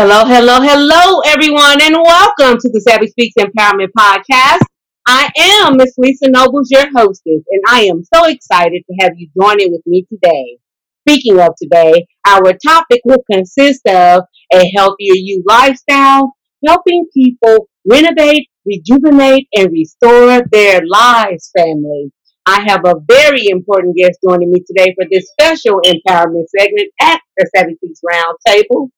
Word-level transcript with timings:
Hello, 0.00 0.24
hello, 0.24 0.60
hello, 0.60 1.18
everyone, 1.26 1.82
and 1.82 1.96
welcome 1.96 2.56
to 2.56 2.70
the 2.70 2.80
Savvy 2.86 3.08
Speaks 3.08 3.34
Empowerment 3.36 3.88
Podcast. 3.98 4.62
I 5.08 5.28
am 5.36 5.76
Miss 5.76 5.92
Lisa 5.98 6.30
Nobles, 6.30 6.70
your 6.70 6.86
hostess, 6.94 7.42
and 7.50 7.62
I 7.66 7.86
am 7.86 8.04
so 8.04 8.26
excited 8.26 8.84
to 8.86 8.96
have 9.00 9.14
you 9.16 9.28
join 9.36 9.60
in 9.60 9.72
with 9.72 9.82
me 9.86 10.06
today. 10.08 10.58
Speaking 11.00 11.40
of 11.40 11.48
today, 11.60 12.06
our 12.24 12.52
topic 12.64 13.00
will 13.04 13.24
consist 13.28 13.80
of 13.88 14.22
a 14.52 14.70
healthier 14.76 15.16
you 15.16 15.42
lifestyle, 15.48 16.32
helping 16.64 17.06
people 17.12 17.68
renovate, 17.84 18.46
rejuvenate, 18.64 19.48
and 19.56 19.72
restore 19.72 20.42
their 20.52 20.80
lives, 20.86 21.50
family. 21.58 22.12
I 22.46 22.64
have 22.68 22.84
a 22.84 22.94
very 23.04 23.48
important 23.48 23.96
guest 23.96 24.20
joining 24.24 24.52
me 24.52 24.60
today 24.64 24.94
for 24.94 25.06
this 25.10 25.28
special 25.32 25.80
empowerment 25.84 26.44
segment 26.56 26.88
at 27.00 27.20
the 27.36 27.50
Savvy 27.52 27.74
Speaks 27.74 28.00
Roundtable. 28.08 28.90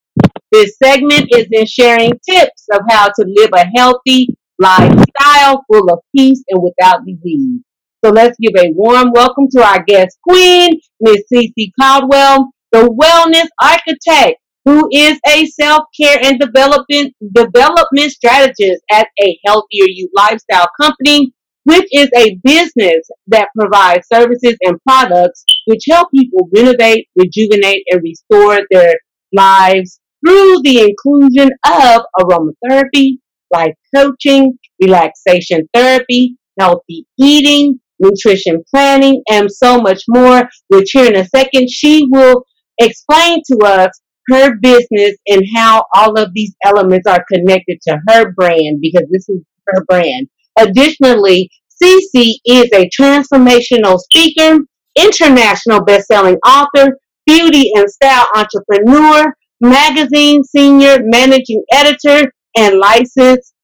This 0.53 0.77
segment 0.83 1.29
is 1.31 1.47
in 1.53 1.65
sharing 1.65 2.13
tips 2.29 2.67
of 2.73 2.81
how 2.91 3.07
to 3.07 3.25
live 3.25 3.51
a 3.55 3.71
healthy 3.77 4.29
lifestyle 4.59 5.65
full 5.71 5.93
of 5.93 6.01
peace 6.15 6.43
and 6.49 6.61
without 6.61 7.07
disease. 7.07 7.61
So 8.05 8.11
let's 8.11 8.37
give 8.41 8.61
a 8.61 8.73
warm 8.73 9.13
welcome 9.13 9.47
to 9.53 9.63
our 9.63 9.85
guest 9.85 10.19
queen, 10.29 10.71
Miss 11.01 11.23
Cee 11.33 11.53
Cee 11.57 11.73
Caldwell, 11.81 12.51
the 12.73 12.89
wellness 12.89 13.47
architect, 13.63 14.41
who 14.65 14.89
is 14.93 15.21
a 15.29 15.47
self-care 15.47 16.19
and 16.25 16.41
development 16.41 17.15
development 17.33 18.11
strategist 18.11 18.83
at 18.91 19.07
a 19.23 19.39
healthier 19.47 19.87
you 19.87 20.09
lifestyle 20.17 20.69
company, 20.81 21.33
which 21.63 21.87
is 21.93 22.09
a 22.17 22.35
business 22.43 23.09
that 23.29 23.51
provides 23.57 24.09
services 24.13 24.57
and 24.63 24.79
products 24.83 25.45
which 25.67 25.85
help 25.89 26.11
people 26.11 26.49
renovate, 26.53 27.07
rejuvenate, 27.17 27.85
and 27.89 28.03
restore 28.03 28.61
their 28.73 28.95
lives 29.33 30.00
through 30.25 30.61
the 30.63 30.81
inclusion 30.81 31.51
of 31.65 32.03
aromatherapy, 32.19 33.19
life 33.53 33.75
coaching, 33.95 34.59
relaxation 34.81 35.69
therapy, 35.75 36.37
healthy 36.59 37.07
eating, 37.19 37.81
nutrition 37.99 38.63
planning, 38.73 39.23
and 39.31 39.51
so 39.51 39.81
much 39.81 40.03
more, 40.09 40.49
which 40.69 40.91
here 40.93 41.07
in 41.07 41.17
a 41.17 41.27
second 41.27 41.69
she 41.71 42.07
will 42.11 42.45
explain 42.79 43.41
to 43.51 43.59
us 43.65 44.01
her 44.29 44.57
business 44.61 45.17
and 45.27 45.43
how 45.55 45.85
all 45.95 46.19
of 46.19 46.33
these 46.35 46.55
elements 46.65 47.07
are 47.07 47.25
connected 47.33 47.79
to 47.83 47.99
her 48.09 48.33
brand 48.33 48.81
because 48.81 49.07
this 49.11 49.29
is 49.29 49.41
her 49.69 49.85
brand. 49.87 50.29
Additionally, 50.59 51.51
Cee 51.69 52.09
Cee 52.13 52.41
is 52.45 52.69
a 52.73 52.89
transformational 52.99 53.99
speaker, 53.99 54.59
international 54.97 55.83
best-selling 55.85 56.37
author, 56.47 56.99
beauty 57.27 57.71
and 57.75 57.91
style 57.91 58.29
entrepreneur, 58.35 59.33
magazine 59.61 60.43
senior 60.45 60.99
managing 61.03 61.63
editor, 61.73 62.33
and 62.57 62.79
licensed 62.79 63.55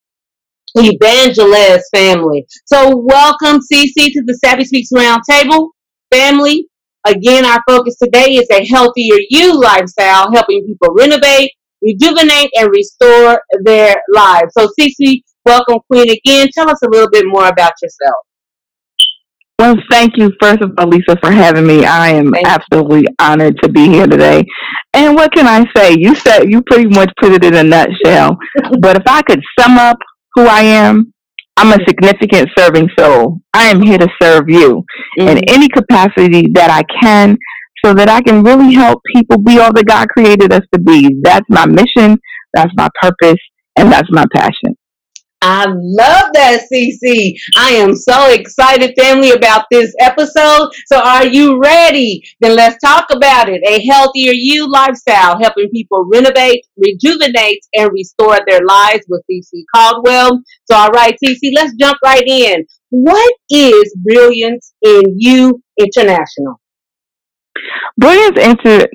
evangelist 0.77 1.87
family. 1.95 2.47
So 2.67 2.97
welcome 2.97 3.61
Cee 3.61 3.89
Cee 3.89 4.13
to 4.13 4.23
the 4.27 4.35
Savvy 4.35 4.65
Speaks 4.65 4.91
Roundtable 4.95 5.71
family. 6.13 6.69
Again, 7.07 7.45
our 7.45 7.63
focus 7.69 7.97
today 7.97 8.35
is 8.35 8.49
a 8.51 8.67
healthier 8.67 9.17
you 9.31 9.59
lifestyle, 9.61 10.31
helping 10.33 10.67
people 10.67 10.95
renovate, 10.95 11.51
rejuvenate, 11.83 12.51
and 12.55 12.69
restore 12.71 13.41
their 13.65 13.97
lives. 14.13 14.53
So 14.57 14.69
Cee 14.79 14.93
Cee, 14.93 15.25
welcome 15.45 15.79
Queen 15.91 16.11
again. 16.11 16.49
Tell 16.55 16.71
us 16.71 16.83
a 16.83 16.89
little 16.89 17.11
bit 17.11 17.25
more 17.27 17.49
about 17.49 17.73
yourself. 17.83 18.26
Well, 19.59 19.77
thank 19.91 20.19
you, 20.19 20.31
first 20.41 20.61
of 20.61 20.73
all, 20.77 20.87
Lisa, 20.89 21.17
for 21.23 21.31
having 21.33 21.67
me. 21.67 21.85
I 21.87 22.11
am 22.11 22.31
Thank 22.33 22.47
you. 22.47 22.53
absolutely 22.53 23.07
honored 23.19 23.57
to 23.63 23.71
be 23.71 23.87
here 23.89 24.07
today. 24.07 24.45
And 24.93 25.15
what 25.15 25.33
can 25.33 25.47
I 25.47 25.65
say? 25.75 25.95
You 25.99 26.15
said 26.15 26.51
you 26.51 26.63
pretty 26.71 26.89
much 26.89 27.11
put 27.21 27.33
it 27.33 27.43
in 27.43 27.55
a 27.55 27.63
nutshell. 27.63 28.37
But 28.81 28.97
if 28.99 29.03
I 29.07 29.23
could 29.23 29.41
sum 29.59 29.79
up 29.79 29.97
who 30.35 30.43
I 30.47 30.61
am, 30.61 31.11
I'm 31.57 31.73
a 31.73 31.83
significant 31.89 32.51
serving 32.59 32.91
soul. 32.99 33.39
I 33.55 33.69
am 33.69 33.81
here 33.81 33.97
to 33.97 34.09
serve 34.21 34.45
you 34.49 34.85
in 35.17 35.39
Mhm. 35.39 35.45
any 35.49 35.69
capacity 35.69 36.49
that 36.53 36.71
I 36.71 36.83
can 37.01 37.39
so 37.83 37.95
that 37.95 38.11
I 38.11 38.21
can 38.21 38.43
really 38.43 38.75
help 38.75 39.01
people 39.15 39.39
be 39.39 39.59
all 39.59 39.73
that 39.73 39.87
God 39.87 40.07
created 40.11 40.53
us 40.53 40.63
to 40.75 40.79
be. 40.81 41.09
That's 41.23 41.47
my 41.49 41.65
mission, 41.65 42.19
that's 42.53 42.73
my 42.77 42.89
purpose, 43.01 43.41
and 43.79 43.91
that's 43.91 44.11
my 44.11 44.25
passion. 44.35 44.77
I 45.43 45.67
love 45.69 46.33
that, 46.33 46.63
Cee 46.69 46.93
Cee. 46.93 47.39
I 47.57 47.71
am 47.73 47.95
so 47.95 48.31
excited, 48.31 48.95
family, 48.99 49.31
about 49.31 49.67
this 49.71 49.95
episode. 50.01 50.71
So, 50.87 50.99
are 50.99 51.27
you 51.27 51.61
ready? 51.61 52.23
Then 52.41 52.57
let's 52.57 52.79
talk 52.83 53.07
about 53.11 53.49
it. 53.49 53.63
A 53.67 53.87
healthier 53.87 54.33
you 54.35 54.71
lifestyle, 54.71 55.39
helping 55.39 55.69
people 55.71 56.09
renovate, 56.11 56.65
rejuvenate, 56.77 57.65
and 57.75 57.93
restore 57.93 58.39
their 58.47 58.65
lives 58.67 59.05
with 59.09 59.23
Cee 59.31 59.43
Cee 59.43 59.67
Caldwell. 59.75 60.41
So, 60.71 60.77
all 60.77 60.91
right, 60.91 61.17
Cee 61.23 61.37
Cee, 61.37 61.53
let's 61.55 61.75
jump 61.77 61.99
right 62.03 62.27
in. 62.27 62.65
What 62.91 63.35
is 63.51 63.95
Brilliance 64.03 64.73
in 64.83 65.03
You 65.17 65.63
International? 65.79 66.61
Brilliance 67.99 68.39
Inter 68.39 68.87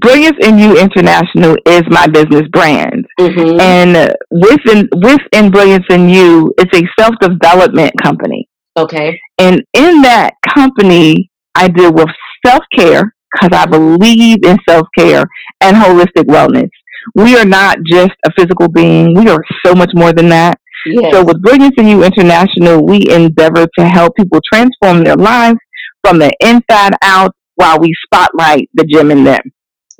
Brilliance 0.00 0.36
in 0.40 0.58
You 0.58 0.78
International 0.78 1.56
is 1.66 1.82
my 1.88 2.06
business 2.06 2.48
brand. 2.52 3.04
Mm-hmm. 3.20 3.60
And 3.60 4.14
within 4.30 4.88
within 4.94 5.50
Brilliance 5.50 5.84
in 5.90 6.08
You, 6.08 6.54
it's 6.58 6.76
a 6.76 6.82
self 6.98 7.14
development 7.20 7.92
company. 8.02 8.48
Okay. 8.76 9.20
And 9.38 9.62
in 9.74 10.02
that 10.02 10.32
company, 10.54 11.30
I 11.54 11.68
deal 11.68 11.92
with 11.92 12.08
self 12.46 12.62
care 12.74 13.14
because 13.32 13.56
I 13.58 13.66
believe 13.66 14.38
in 14.44 14.56
self 14.68 14.86
care 14.96 15.24
and 15.60 15.76
holistic 15.76 16.24
wellness. 16.24 16.70
We 17.14 17.36
are 17.36 17.44
not 17.44 17.78
just 17.86 18.12
a 18.24 18.32
physical 18.36 18.68
being, 18.68 19.14
we 19.14 19.28
are 19.28 19.44
so 19.64 19.74
much 19.74 19.90
more 19.94 20.12
than 20.12 20.30
that. 20.30 20.58
Yes. 20.86 21.12
So, 21.12 21.24
with 21.24 21.42
Brilliance 21.42 21.74
in 21.76 21.88
You 21.88 22.04
International, 22.04 22.84
we 22.84 23.04
endeavor 23.10 23.66
to 23.78 23.84
help 23.84 24.16
people 24.16 24.40
transform 24.52 25.04
their 25.04 25.16
lives 25.16 25.58
from 26.02 26.18
the 26.18 26.32
inside 26.40 26.94
out 27.02 27.34
while 27.56 27.78
we 27.78 27.92
spotlight 28.06 28.68
the 28.74 28.84
gem 28.84 29.10
in 29.10 29.24
them. 29.24 29.40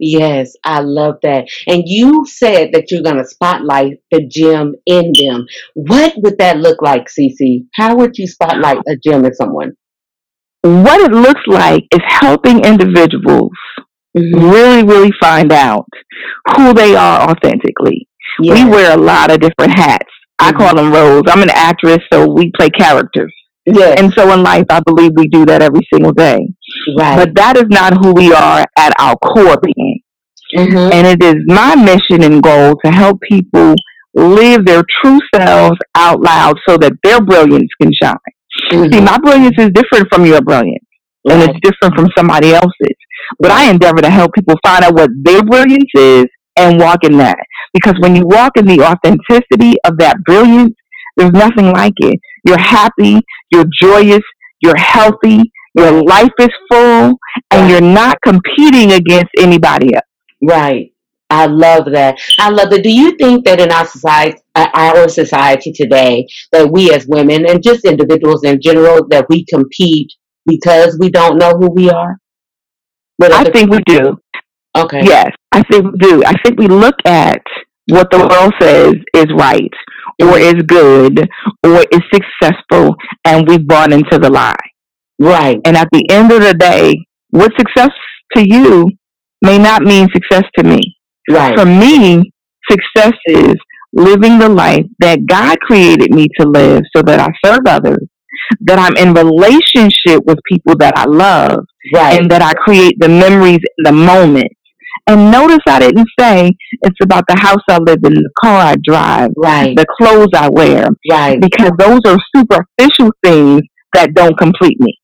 Yes, 0.06 0.52
I 0.64 0.80
love 0.80 1.14
that. 1.22 1.46
And 1.66 1.82
you 1.86 2.26
said 2.26 2.72
that 2.72 2.90
you're 2.90 3.02
going 3.02 3.16
to 3.16 3.24
spotlight 3.24 4.00
the 4.10 4.26
gem 4.26 4.74
in 4.84 5.12
them. 5.18 5.46
What 5.74 6.12
would 6.18 6.36
that 6.38 6.58
look 6.58 6.82
like, 6.82 7.08
Cee 7.08 7.34
Cee? 7.34 7.64
How 7.74 7.96
would 7.96 8.18
you 8.18 8.26
spotlight 8.26 8.78
a 8.86 8.96
gem 9.02 9.24
in 9.24 9.34
someone? 9.34 9.72
What 10.62 11.00
it 11.00 11.12
looks 11.12 11.40
like 11.46 11.84
is 11.92 12.00
helping 12.06 12.64
individuals 12.64 13.52
Mm-hmm. 14.16 14.48
really, 14.48 14.84
really 14.84 15.12
find 15.20 15.50
out 15.52 15.86
who 16.56 16.72
they 16.72 16.94
are 16.94 17.28
authentically. 17.28 18.06
We 18.38 18.64
wear 18.64 18.96
a 18.96 19.00
lot 19.00 19.32
of 19.32 19.40
different 19.40 19.76
hats. 19.76 20.06
I 20.38 20.52
Mhm. 20.52 20.56
call 20.58 20.76
them 20.76 20.92
roles. 20.92 21.24
I'm 21.28 21.42
an 21.42 21.50
actress, 21.50 21.98
so 22.12 22.30
we 22.30 22.52
play 22.56 22.70
characters. 22.70 23.34
Yes. 23.66 23.98
And 24.00 24.12
so 24.14 24.32
in 24.32 24.44
life, 24.44 24.66
I 24.70 24.78
believe 24.86 25.10
we 25.16 25.26
do 25.26 25.44
that 25.46 25.62
every 25.62 25.80
single 25.92 26.12
day. 26.12 26.46
Right. 26.98 27.16
But 27.16 27.34
that 27.36 27.56
is 27.56 27.66
not 27.68 27.94
who 28.04 28.12
we 28.12 28.32
are 28.32 28.64
at 28.78 28.92
our 28.98 29.16
core 29.16 29.58
being. 29.62 30.00
Mhm. 30.56 30.92
And 30.92 31.06
it 31.06 31.22
is 31.22 31.36
my 31.46 31.74
mission 31.74 32.22
and 32.22 32.42
goal 32.42 32.78
to 32.84 32.90
help 32.90 33.20
people 33.22 33.74
live 34.14 34.64
their 34.64 34.84
true 35.02 35.18
selves 35.34 35.78
out 35.96 36.20
loud 36.20 36.56
so 36.68 36.76
that 36.76 36.92
their 37.02 37.20
brilliance 37.20 37.70
can 37.80 37.92
shine. 38.00 38.14
See, 38.70 38.76
Mhm. 38.76 39.04
my 39.04 39.18
brilliance 39.18 39.56
is 39.58 39.70
different 39.74 40.06
from 40.12 40.24
your 40.24 40.40
brilliance, 40.40 40.86
and 41.28 41.42
it's 41.42 41.58
different 41.62 41.96
from 41.96 42.08
somebody 42.16 42.52
else's. 42.52 42.98
But 43.40 43.50
I 43.50 43.70
endeavor 43.70 44.02
to 44.02 44.10
help 44.10 44.32
people 44.34 44.54
find 44.64 44.84
out 44.84 44.94
what 44.94 45.10
their 45.22 45.42
brilliance 45.42 45.90
is 45.94 46.26
and 46.56 46.80
walk 46.80 47.02
in 47.02 47.16
that. 47.18 47.38
Because 47.72 47.94
when 47.98 48.14
you 48.14 48.24
walk 48.26 48.52
in 48.56 48.66
the 48.66 48.80
authenticity 48.82 49.74
of 49.84 49.98
that 49.98 50.16
brilliance, 50.24 50.74
there's 51.16 51.32
nothing 51.32 51.72
like 51.72 51.94
it. 51.98 52.20
You're 52.46 52.60
happy, 52.60 53.18
you're 53.50 53.64
joyous, 53.80 54.22
you're 54.60 54.78
healthy, 54.78 55.50
your 55.74 56.02
life 56.02 56.32
is 56.38 56.48
full, 56.70 57.18
and 57.50 57.70
you're 57.70 57.80
not 57.80 58.18
competing 58.22 58.92
against 58.92 59.30
anybody 59.38 59.94
else. 59.94 60.04
Right. 60.42 60.92
I 61.30 61.46
love 61.46 61.86
that. 61.92 62.18
I 62.38 62.50
love 62.50 62.70
that. 62.70 62.82
Do 62.82 62.92
you 62.92 63.16
think 63.16 63.44
that 63.46 63.60
in 63.60 63.72
our 63.72 63.86
society, 63.86 64.38
uh, 64.54 64.68
our 64.74 65.08
society 65.08 65.72
today, 65.72 66.26
that 66.52 66.70
we 66.70 66.92
as 66.92 67.06
women 67.06 67.48
and 67.48 67.62
just 67.62 67.84
individuals 67.84 68.44
in 68.44 68.60
general, 68.60 69.06
that 69.08 69.26
we 69.28 69.44
compete 69.46 70.12
because 70.46 70.96
we 71.00 71.10
don't 71.10 71.38
know 71.38 71.52
who 71.52 71.70
we 71.70 71.90
are? 71.90 72.18
I 73.22 73.50
think 73.50 73.70
we 73.70 73.80
do. 73.86 74.18
Okay. 74.76 75.00
Yes, 75.02 75.30
I 75.52 75.62
think 75.62 75.92
we 75.92 75.98
do. 75.98 76.24
I 76.24 76.34
think 76.44 76.58
we 76.58 76.66
look 76.68 76.96
at 77.04 77.42
what 77.88 78.10
the 78.10 78.18
world 78.18 78.52
says 78.60 78.94
is 79.14 79.26
right 79.36 79.72
or 80.22 80.38
is 80.38 80.54
good 80.66 81.28
or 81.64 81.84
is 81.90 82.00
successful 82.12 82.94
and 83.24 83.48
we've 83.48 83.66
bought 83.66 83.92
into 83.92 84.18
the 84.18 84.30
lie. 84.30 84.56
Right. 85.20 85.58
And 85.64 85.76
at 85.76 85.88
the 85.92 86.04
end 86.10 86.32
of 86.32 86.42
the 86.42 86.54
day, 86.54 86.94
what 87.30 87.52
success 87.58 87.90
to 88.36 88.44
you 88.46 88.90
may 89.42 89.58
not 89.58 89.82
mean 89.82 90.08
success 90.12 90.44
to 90.58 90.64
me. 90.64 90.80
Right. 91.30 91.56
For 91.58 91.64
me, 91.66 92.32
success 92.70 93.12
is 93.26 93.54
living 93.92 94.38
the 94.38 94.48
life 94.48 94.84
that 95.00 95.26
God 95.26 95.58
created 95.60 96.10
me 96.14 96.26
to 96.40 96.48
live 96.48 96.82
so 96.94 97.02
that 97.02 97.20
I 97.20 97.28
serve 97.46 97.60
others, 97.66 98.06
that 98.62 98.78
I'm 98.78 98.96
in 98.96 99.14
relationship 99.14 100.22
with 100.26 100.38
people 100.50 100.74
that 100.78 100.94
I 100.96 101.04
love, 101.04 101.60
Right. 101.94 102.20
and 102.20 102.30
that 102.30 102.42
I 102.42 102.52
create 102.54 102.94
the 102.98 103.08
memories 103.08 103.60
in 103.78 103.84
the 103.84 103.92
moment 103.92 104.48
And 105.06 105.30
notice 105.30 105.58
I 105.68 105.80
didn't 105.80 106.08
say 106.18 106.50
it's 106.82 106.98
about 107.02 107.24
the 107.28 107.36
house 107.38 107.62
I 107.68 107.78
live 107.78 107.98
in, 108.04 108.14
the 108.14 108.30
car 108.42 108.56
I 108.72 108.76
drive, 108.82 109.30
Right. 109.36 109.76
the 109.76 109.84
clothes 110.00 110.30
I 110.34 110.48
wear, 110.48 110.88
Right. 111.10 111.38
because 111.40 111.72
those 111.78 112.00
are 112.06 112.16
superficial 112.34 113.10
things 113.22 113.60
that 113.92 114.14
don't 114.14 114.36
complete 114.38 114.80
me. 114.80 114.94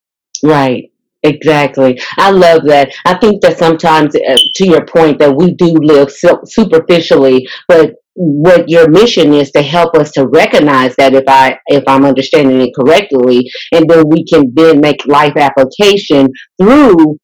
Right. 0.43 0.91
Exactly. 1.23 2.01
I 2.17 2.31
love 2.31 2.63
that. 2.65 2.95
I 3.05 3.19
think 3.19 3.43
that 3.43 3.59
sometimes, 3.59 4.15
uh, 4.17 4.37
to 4.55 4.67
your 4.67 4.87
point, 4.87 5.19
that 5.19 5.37
we 5.37 5.53
do 5.55 5.67
live 5.67 6.11
so 6.11 6.41
superficially, 6.47 7.47
but 7.69 7.93
what 8.15 8.69
your 8.69 8.89
mission 8.89 9.33
is 9.35 9.51
to 9.53 9.63
help 9.63 9.95
us 9.97 10.13
to 10.13 10.27
recognize 10.27 10.97
that 10.97 11.15
if 11.15 11.25
I 11.29 11.59
if 11.67 11.85
I'm 11.87 12.05
understanding 12.07 12.61
it 12.63 12.71
correctly, 12.75 13.49
and 13.73 13.89
then 13.89 14.05
we 14.09 14.25
can 14.25 14.53
then 14.55 14.81
make 14.81 15.07
life 15.07 15.37
application 15.37 16.29
through 16.61 17.19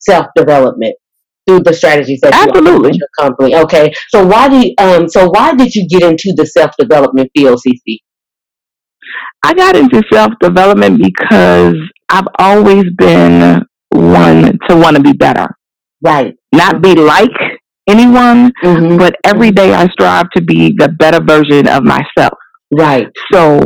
self 0.00 0.26
development 0.34 0.94
through 1.46 1.60
the 1.60 1.74
strategies 1.74 2.20
that 2.22 2.34
you 2.34 2.50
Absolutely. 2.50 2.90
with 2.90 2.98
your 2.98 3.08
company. 3.20 3.54
Okay, 3.54 3.92
so 4.08 4.26
why 4.26 4.48
do 4.48 4.66
you, 4.66 4.74
um 4.78 5.08
so 5.08 5.28
why 5.28 5.54
did 5.54 5.74
you 5.74 5.86
get 5.88 6.02
into 6.02 6.32
the 6.36 6.46
self 6.46 6.70
development 6.78 7.30
field, 7.36 7.60
Cee 7.60 7.78
Cee? 7.86 8.02
I 9.44 9.52
got 9.54 9.76
into 9.76 10.02
self 10.12 10.32
development 10.40 11.02
because 11.02 11.76
I've 12.08 12.26
always 12.38 12.84
been 12.96 13.62
one 13.90 14.58
to 14.68 14.76
want 14.76 14.96
to 14.96 15.02
be 15.02 15.12
better, 15.12 15.46
Right. 16.02 16.34
not 16.54 16.82
be 16.82 16.94
like 16.94 17.30
anyone, 17.88 18.52
Mm-hmm. 18.64 18.96
but 18.96 19.16
every 19.24 19.50
day 19.50 19.74
I 19.74 19.86
strive 19.88 20.30
to 20.36 20.42
be 20.42 20.74
the 20.76 20.88
better 20.88 21.20
version 21.22 21.68
of 21.68 21.84
myself. 21.84 22.38
Right. 22.72 23.06
So 23.32 23.60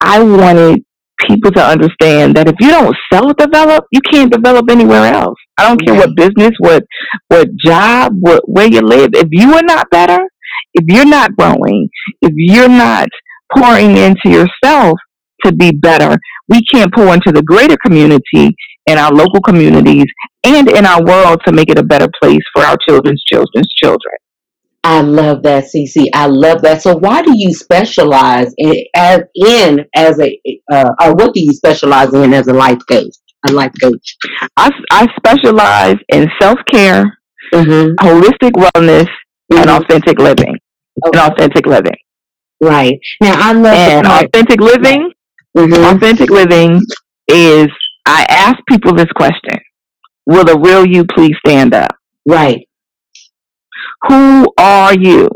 I 0.00 0.22
wanted 0.22 0.82
people 1.28 1.50
to 1.50 1.62
understand 1.64 2.36
that 2.36 2.48
if 2.48 2.54
you 2.60 2.70
don't 2.70 2.96
self 3.12 3.36
develop, 3.36 3.84
you 3.92 4.00
can't 4.10 4.32
develop 4.32 4.70
anywhere 4.70 5.12
else. 5.12 5.36
I 5.58 5.68
don't 5.68 5.84
care 5.84 5.94
what 5.94 6.16
business, 6.16 6.52
what 6.58 6.84
what 7.28 7.48
job, 7.62 8.14
what 8.20 8.42
where 8.48 8.68
you 8.68 8.80
live. 8.80 9.10
If 9.14 9.28
you 9.30 9.52
are 9.54 9.62
not 9.62 9.90
better, 9.90 10.20
if 10.74 10.84
you're 10.88 11.04
not 11.18 11.36
growing, 11.36 11.88
if 12.22 12.32
you're 12.34 12.68
not 12.68 13.08
pouring 13.54 13.96
into 13.96 14.30
yourself 14.30 14.98
to 15.44 15.52
be 15.52 15.70
better, 15.72 16.16
we 16.48 16.62
can't 16.72 16.92
pour 16.92 17.12
into 17.14 17.32
the 17.32 17.42
greater 17.42 17.76
community 17.84 18.54
in 18.86 18.98
our 18.98 19.12
local 19.12 19.40
communities 19.40 20.06
and 20.44 20.68
in 20.70 20.86
our 20.86 21.02
world 21.04 21.40
to 21.46 21.52
make 21.52 21.68
it 21.70 21.78
a 21.78 21.82
better 21.82 22.08
place 22.20 22.40
for 22.54 22.64
our 22.64 22.76
children's 22.88 23.22
children's 23.24 23.72
children. 23.74 24.14
I 24.84 25.00
love 25.02 25.42
that, 25.42 25.66
Cee 25.68 25.86
Cee. 25.86 26.10
I 26.14 26.26
love 26.26 26.62
that. 26.62 26.82
So, 26.82 26.96
why 26.96 27.20
do 27.22 27.36
you 27.36 27.52
specialize 27.52 28.54
in 28.56 28.84
as 28.94 29.20
in 29.34 29.84
as 29.94 30.18
a 30.20 30.40
uh, 30.72 30.90
or 31.02 31.14
what 31.14 31.34
do 31.34 31.40
you 31.40 31.52
specialize 31.52 32.14
in 32.14 32.32
as 32.32 32.46
a 32.46 32.54
life 32.54 32.78
coach? 32.88 33.12
A 33.48 33.52
life 33.52 33.72
coach. 33.80 34.16
I, 34.56 34.70
I 34.90 35.06
specialize 35.16 35.96
in 36.08 36.28
self 36.40 36.58
care, 36.72 37.04
Mm-hmm. 37.52 37.94
holistic 38.06 38.52
wellness, 38.52 39.08
and 39.52 39.70
authentic 39.70 40.18
living. 40.18 40.54
Okay. 41.06 41.18
And 41.20 41.32
authentic 41.32 41.66
living. 41.66 41.96
Right 42.60 42.98
now, 43.22 43.34
I 43.36 43.52
love 43.52 43.74
And 43.74 44.06
part. 44.06 44.24
authentic 44.26 44.60
living, 44.60 45.10
Mhm. 45.56 45.96
authentic 45.96 46.30
living 46.30 46.80
is 47.28 47.68
I 48.06 48.24
ask 48.28 48.56
people 48.68 48.92
this 48.94 49.10
question. 49.16 49.58
Will 50.26 50.44
the 50.44 50.58
real 50.58 50.86
you 50.86 51.04
please 51.04 51.34
stand 51.44 51.74
up? 51.74 51.94
Right. 52.26 52.66
Who 54.08 54.46
are 54.58 54.94
you? 54.94 55.28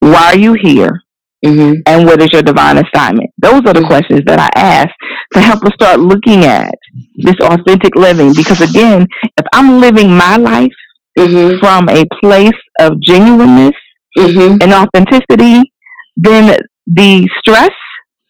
Why 0.00 0.32
are 0.32 0.38
you 0.38 0.54
here? 0.60 1.00
Mm-hmm. 1.44 1.80
And 1.86 2.06
what 2.06 2.20
is 2.22 2.28
your 2.32 2.42
divine 2.42 2.78
assignment? 2.78 3.30
Those 3.38 3.60
are 3.66 3.74
the 3.74 3.82
Mhm. 3.82 3.86
questions 3.86 4.22
that 4.26 4.40
I 4.40 4.48
ask 4.58 4.88
to 5.34 5.40
help 5.40 5.64
us 5.64 5.72
start 5.74 6.00
looking 6.00 6.44
at 6.44 6.74
this 7.16 7.36
authentic 7.42 7.94
living. 7.96 8.32
Because 8.34 8.60
again, 8.60 9.06
if 9.38 9.46
I'm 9.52 9.80
living 9.80 10.16
my 10.16 10.36
life 10.36 10.72
Mm-hmm. 11.18 11.58
from 11.60 11.88
a 11.88 12.04
place 12.22 12.60
of 12.80 13.00
genuineness 13.00 13.74
Mm-hmm. 14.18 14.58
and 14.62 14.72
authenticity, 14.72 15.72
then 16.16 16.56
the 16.86 17.28
stress 17.40 17.70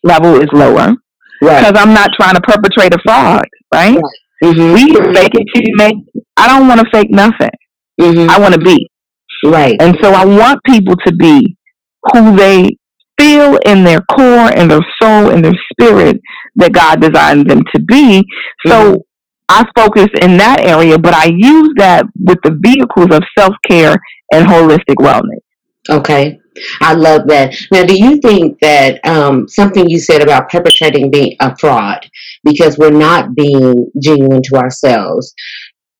level 0.03 0.41
is 0.41 0.49
lower 0.53 0.93
Right. 1.43 1.61
because 1.67 1.81
I'm 1.83 1.95
not 1.95 2.11
trying 2.19 2.35
to 2.35 2.41
perpetrate 2.41 2.95
a 2.95 2.99
fraud, 3.05 3.45
right? 3.73 3.99
Mm-hmm. 4.43 4.75
We 4.75 4.93
can 4.95 5.15
fake 5.15 5.33
it 5.35 5.47
till 5.55 5.63
you 5.65 5.77
make. 5.77 5.97
I 6.37 6.49
don't 6.49 6.69
want 6.69 6.81
to 6.81 6.87
fake 6.93 7.11
nothing. 7.11 7.51
Mm-hmm. 8.01 8.31
I 8.31 8.39
want 8.39 8.55
to 8.55 8.61
be, 8.61 8.91
Right. 9.45 9.77
and 9.81 9.97
so 10.03 10.13
I 10.13 10.25
want 10.25 10.61
people 10.67 10.97
to 11.07 11.13
be 11.15 11.57
who 12.13 12.37
they 12.37 12.71
feel 13.19 13.57
in 13.65 13.85
their 13.85 14.01
core, 14.11 14.51
in 14.53 14.69
their 14.69 14.81
soul, 15.01 15.31
in 15.31 15.43
their 15.43 15.55
spirit 15.73 16.21
that 16.57 16.73
God 16.73 17.01
designed 17.01 17.49
them 17.49 17.63
to 17.75 17.81
be. 17.83 18.25
So 18.67 19.05
I 19.49 19.65
focus 19.77 20.09
in 20.23 20.37
that 20.39 20.61
area, 20.61 20.99
but 20.99 21.15
I 21.15 21.27
use 21.27 21.71
that 21.77 22.05
with 22.19 22.39
the 22.43 22.57
vehicles 22.61 23.15
of 23.17 23.23
self 23.39 23.55
care 23.69 23.95
and 24.33 24.47
holistic 24.47 24.97
wellness. 24.97 25.44
Okay. 25.91 26.39
I 26.81 26.95
love 26.95 27.27
that. 27.27 27.55
Now, 27.73 27.85
do 27.85 27.99
you 27.99 28.21
think 28.21 28.59
that 28.61 29.05
um, 29.07 29.49
something 29.49 29.89
you 29.89 29.99
said 29.99 30.23
about 30.23 30.49
perpetrating 30.49 31.11
being 31.11 31.37
a 31.41 31.57
fraud 31.57 32.09
because 32.45 32.79
we're 32.79 32.91
not 32.91 33.35
being 33.35 33.91
genuine 34.01 34.43
to 34.45 34.57
ourselves? 34.57 35.35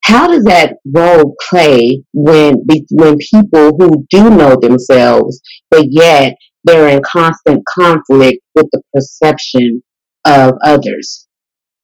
How 0.05 0.29
does 0.29 0.45
that 0.45 0.77
role 0.95 1.35
play 1.51 2.03
when 2.13 2.65
when 2.91 3.17
people 3.19 3.77
who 3.77 4.07
do 4.11 4.31
know 4.31 4.55
themselves, 4.61 5.41
but 5.71 5.87
yet 5.89 6.37
they're 6.63 6.89
in 6.89 7.03
constant 7.03 7.63
conflict 7.67 8.39
with 8.55 8.67
the 8.73 8.83
perception 8.93 9.83
of 10.27 10.53
others? 10.63 11.27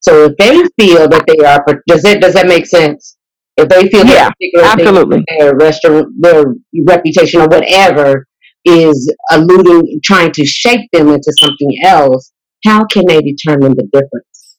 So 0.01 0.27
if 0.27 0.37
they 0.39 0.63
feel 0.79 1.09
that 1.09 1.25
they 1.27 1.45
are, 1.45 1.65
does 1.89 2.05
it 2.05 2.21
does 2.21 2.35
that 2.35 2.47
make 2.47 2.67
sense? 2.67 3.17
If 3.63 3.69
they 3.69 3.89
feel 3.89 4.07
Yeah, 4.07 4.29
a 4.29 4.33
particular 4.33 4.65
thing 4.65 4.87
Absolutely. 4.87 5.25
their 5.39 5.57
restaurant, 5.57 6.09
their 6.19 6.45
reputation 6.87 7.41
or 7.41 7.49
whatever 7.49 8.27
is 8.65 9.13
alluding, 9.31 10.01
trying 10.05 10.33
to 10.33 10.45
shape 10.45 10.89
them 10.93 11.09
into 11.09 11.33
something 11.41 11.71
else, 11.85 12.33
how 12.65 12.85
can 12.85 13.05
they 13.07 13.21
determine 13.21 13.73
the 13.73 13.89
difference 13.93 14.59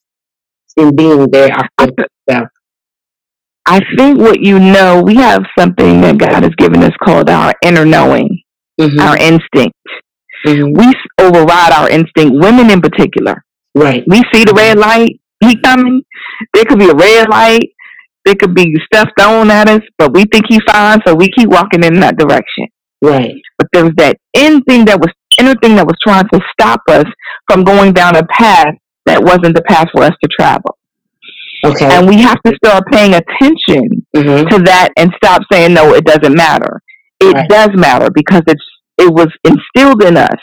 in 0.78 0.96
being 0.96 1.30
their 1.32 1.50
I, 1.54 1.68
authentic 1.80 2.08
self? 2.30 2.48
I 3.66 3.82
think 3.98 4.20
what 4.20 4.42
you 4.42 4.60
know, 4.60 5.02
we 5.06 5.16
have 5.16 5.44
something 5.58 6.02
that 6.02 6.18
God 6.18 6.44
has 6.44 6.54
given 6.58 6.84
us 6.84 6.94
called 7.04 7.30
our 7.30 7.54
inner 7.64 7.86
knowing, 7.86 8.40
Mm-hmm. 8.80 9.00
our 9.00 9.16
instinct. 9.18 9.76
hmm 10.46 10.72
We 10.74 10.92
override 11.20 11.72
our 11.74 11.90
instinct, 11.90 12.34
women 12.42 12.72
in 12.72 12.82
particular. 12.82 13.44
Right. 13.76 14.04
We 14.08 14.22
see 14.34 14.44
the 14.44 14.54
red 14.54 14.80
light, 14.80 15.20
he 15.44 15.56
coming. 15.62 16.02
There 16.54 16.66
could 16.66 16.80
be 16.80 16.90
a 16.90 16.96
red 16.96 17.30
light. 17.30 17.70
There 18.26 18.36
could 18.36 18.54
be 18.54 18.76
stuff 18.94 19.10
thrown 19.20 19.50
at 19.50 19.68
us, 19.70 19.82
but 19.98 20.14
we 20.14 20.26
think 20.26 20.46
he's 20.48 20.62
fine, 20.68 21.00
so 21.06 21.16
we 21.16 21.30
keep 21.36 21.50
walking 21.50 21.84
in 21.84 22.00
that 22.02 22.18
direction. 22.18 22.68
Right. 23.02 23.34
But 23.58 23.68
there 23.74 23.84
was 23.84 23.94
that 23.98 24.18
in 24.34 24.62
thing 24.64 24.86
that 24.86 25.00
was 25.00 25.12
inner 25.40 25.56
thing 25.62 25.76
that 25.78 25.88
was 25.88 25.96
trying 26.06 26.28
to 26.34 26.40
stop 26.52 26.82
us 26.90 27.06
from 27.50 27.64
going 27.64 27.94
down 27.94 28.16
a 28.16 28.24
path 28.28 28.76
that 29.06 29.24
wasn't 29.24 29.56
the 29.56 29.64
path 29.64 29.88
for 29.92 30.04
us 30.04 30.14
to 30.24 30.30
travel. 30.40 30.78
Okay. 31.66 31.86
And 31.96 32.08
we 32.08 32.18
have 32.22 32.42
to 32.46 32.54
start 32.64 32.84
paying 32.92 33.14
attention 33.14 34.06
hmm 34.16 34.48
to 34.50 34.60
that 34.66 34.90
and 34.98 35.12
stop 35.24 35.42
saying 35.52 35.74
no, 35.74 35.94
it 35.94 36.06
doesn't 36.06 36.36
matter. 36.36 36.82
It 37.20 37.34
Right. 37.34 37.50
does 37.50 37.70
matter 37.76 38.10
because 38.14 38.42
it's 38.48 38.64
it 38.98 39.12
was 39.12 39.28
instilled 39.44 40.04
in 40.04 40.18
us 40.18 40.38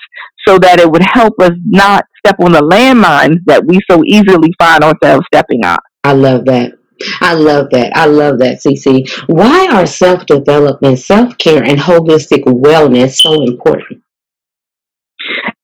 so 0.46 0.58
that 0.58 0.80
it 0.80 0.90
would 0.90 1.02
help 1.12 1.34
us 1.40 1.52
not 1.66 2.04
step 2.24 2.36
on 2.40 2.52
the 2.52 2.60
landmines 2.60 3.38
that 3.46 3.64
we 3.66 3.78
so 3.90 4.02
easily 4.06 4.50
find 4.58 4.82
ourselves 4.82 5.24
stepping 5.32 5.64
on. 5.64 5.78
I 6.04 6.12
love 6.12 6.44
that. 6.46 6.72
I 7.20 7.34
love 7.34 7.70
that. 7.70 7.92
I 7.96 8.06
love 8.06 8.38
that, 8.40 8.60
Cee 8.62 8.76
Cee. 8.76 9.06
Why 9.26 9.68
are 9.72 9.86
self 9.86 10.26
development, 10.26 10.98
self 10.98 11.36
care, 11.38 11.62
and 11.62 11.78
holistic 11.78 12.42
wellness 12.44 13.20
so 13.20 13.42
important? 13.42 14.02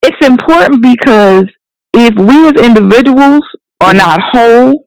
It's 0.02 0.26
important 0.26 0.82
because 0.82 1.46
if 1.94 2.14
we 2.16 2.48
as 2.48 2.64
individuals 2.64 3.42
are 3.80 3.94
not 3.94 4.20
whole, 4.32 4.86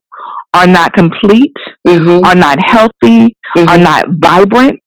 are 0.53 0.67
not 0.67 0.93
complete, 0.93 1.53
Mm-hmm. 1.87 2.25
are 2.25 2.35
not 2.35 2.59
healthy, 2.65 3.33
are 3.55 3.77
not 3.77 4.03
vibrant, 4.19 4.77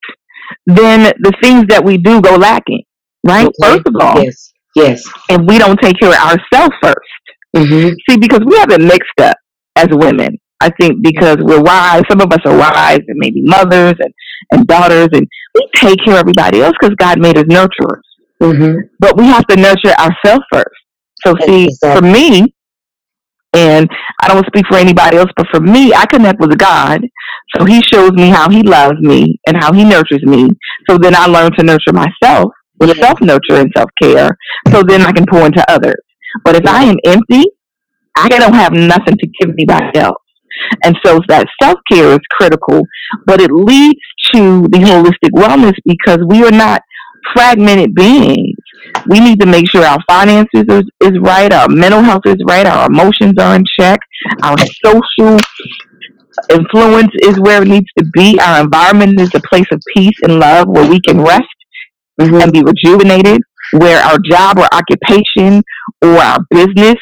then 0.67 1.11
the 1.19 1.33
things 1.41 1.65
that 1.69 1.83
we 1.83 1.97
do 1.97 2.21
go 2.21 2.35
lacking. 2.35 2.83
Right? 3.25 3.49
First 3.59 3.87
of 3.87 3.95
all, 3.99 4.21
yes. 4.23 4.53
Yes. 4.75 5.09
and 5.29 5.47
we 5.47 5.57
don't 5.57 5.79
take 5.81 5.99
care 5.99 6.09
of 6.09 6.15
ourselves 6.15 6.75
first. 6.83 7.21
Mm-hmm. 7.55 7.93
See, 8.07 8.17
because 8.17 8.41
we 8.45 8.55
have 8.57 8.69
it 8.69 8.81
mixed 8.81 9.19
up 9.19 9.35
as 9.75 9.87
women. 9.91 10.37
I 10.61 10.69
think 10.79 11.01
because 11.03 11.37
we're 11.41 11.61
wise, 11.61 12.03
some 12.09 12.21
of 12.21 12.31
us 12.31 12.39
are 12.45 12.55
wives 12.57 13.03
and 13.07 13.17
maybe 13.17 13.41
mothers 13.41 13.95
and, 13.99 14.13
and 14.51 14.67
daughters, 14.67 15.09
and 15.13 15.27
we 15.55 15.67
take 15.75 15.97
care 16.05 16.15
of 16.15 16.19
everybody 16.21 16.61
else 16.61 16.73
because 16.79 16.95
God 16.97 17.19
made 17.19 17.37
us 17.37 17.45
nurturers. 17.45 18.01
Mm-hmm. 18.41 18.79
But 18.99 19.17
we 19.17 19.25
have 19.25 19.45
to 19.47 19.55
nurture 19.55 19.93
ourselves 19.99 20.43
first. 20.51 20.77
So, 21.25 21.35
see, 21.45 21.69
for 21.81 22.01
me, 22.01 22.53
and 23.53 23.89
I 24.21 24.27
don't 24.29 24.45
speak 24.47 24.65
for 24.67 24.77
anybody 24.77 25.17
else, 25.17 25.29
but 25.35 25.47
for 25.51 25.59
me, 25.59 25.93
I 25.93 26.05
connect 26.05 26.39
with 26.39 26.57
God. 26.57 27.01
So 27.57 27.65
He 27.65 27.81
shows 27.91 28.11
me 28.13 28.29
how 28.29 28.49
He 28.49 28.63
loves 28.63 28.99
me 29.01 29.39
and 29.47 29.57
how 29.57 29.73
He 29.73 29.83
nurtures 29.83 30.23
me. 30.23 30.47
So 30.89 30.97
then 30.97 31.15
I 31.15 31.25
learn 31.25 31.51
to 31.57 31.63
nurture 31.63 31.91
myself 31.93 32.51
with 32.79 32.95
Yeah. 32.95 33.03
self 33.07 33.21
nurture 33.21 33.57
and 33.61 33.71
self 33.75 33.89
care. 34.01 34.37
So 34.71 34.83
then 34.83 35.01
I 35.01 35.11
can 35.11 35.25
pour 35.29 35.45
into 35.45 35.63
others. 35.69 36.01
But 36.45 36.55
if 36.55 36.65
I 36.65 36.83
am 36.85 36.97
empty, 37.05 37.43
I 38.15 38.29
don't 38.29 38.53
have 38.53 38.73
nothing 38.73 39.17
to 39.17 39.27
give 39.39 39.49
anybody 39.49 39.99
else. 39.99 40.21
And 40.83 40.95
so 41.05 41.19
that 41.27 41.47
self 41.61 41.79
care 41.91 42.11
is 42.13 42.19
critical, 42.31 42.81
but 43.25 43.41
it 43.41 43.51
leads 43.51 43.99
to 44.33 44.67
the 44.69 44.79
holistic 44.79 45.31
wellness 45.33 45.75
because 45.85 46.19
we 46.27 46.43
are 46.43 46.51
not 46.51 46.81
fragmented 47.33 47.93
beings. 47.93 48.57
We 49.07 49.19
need 49.19 49.39
to 49.41 49.45
make 49.45 49.69
sure 49.69 49.83
our 49.83 49.99
finances 50.07 50.65
is, 50.67 50.83
is 51.01 51.19
right, 51.19 51.51
our 51.53 51.67
mental 51.69 52.01
health 52.01 52.23
is 52.25 52.37
right, 52.47 52.65
our 52.65 52.87
emotions 52.87 53.33
are 53.39 53.55
in 53.55 53.63
check, 53.79 53.99
our 54.43 54.57
social 54.83 55.37
influence 56.49 57.11
is 57.21 57.39
where 57.39 57.61
it 57.61 57.67
needs 57.67 57.87
to 57.97 58.05
be, 58.13 58.39
our 58.39 58.61
environment 58.61 59.19
is 59.19 59.33
a 59.35 59.41
place 59.41 59.67
of 59.71 59.81
peace 59.93 60.15
and 60.23 60.39
love 60.39 60.67
where 60.67 60.89
we 60.89 60.99
can 61.01 61.21
rest 61.21 61.43
mm-hmm. 62.19 62.35
and 62.35 62.51
be 62.51 62.63
rejuvenated, 62.63 63.41
where 63.73 64.01
our 64.03 64.17
job 64.19 64.57
or 64.57 64.67
occupation 64.73 65.63
or 66.01 66.17
our 66.17 66.39
business 66.49 66.97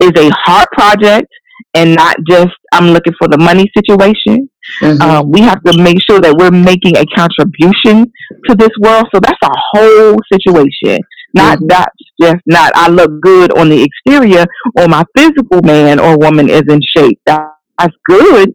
is 0.00 0.12
a 0.16 0.30
heart 0.44 0.68
project 0.72 1.28
and 1.76 1.94
not 1.94 2.16
just 2.26 2.54
I'm 2.72 2.88
looking 2.88 3.12
for 3.18 3.28
the 3.28 3.36
money 3.38 3.70
situation. 3.76 4.48
Mm-hmm. 4.80 5.00
Uh, 5.00 5.22
we 5.22 5.40
have 5.42 5.62
to 5.64 5.76
make 5.76 5.98
sure 6.08 6.20
that 6.20 6.34
we're 6.34 6.50
making 6.50 6.96
a 6.96 7.04
contribution 7.14 8.10
to 8.48 8.56
this 8.56 8.72
world. 8.80 9.06
So 9.14 9.20
that's 9.20 9.38
a 9.44 9.54
whole 9.72 10.16
situation. 10.32 10.98
Not 11.34 11.58
mm-hmm. 11.58 11.66
that's 11.68 11.96
just 12.20 12.42
not 12.46 12.72
I 12.74 12.88
look 12.88 13.20
good 13.20 13.56
on 13.58 13.68
the 13.68 13.82
exterior 13.84 14.46
or 14.78 14.88
my 14.88 15.04
physical 15.16 15.60
man 15.62 16.00
or 16.00 16.18
woman 16.18 16.48
is 16.48 16.62
in 16.68 16.80
shape. 16.96 17.20
That's 17.26 17.94
good, 18.08 18.54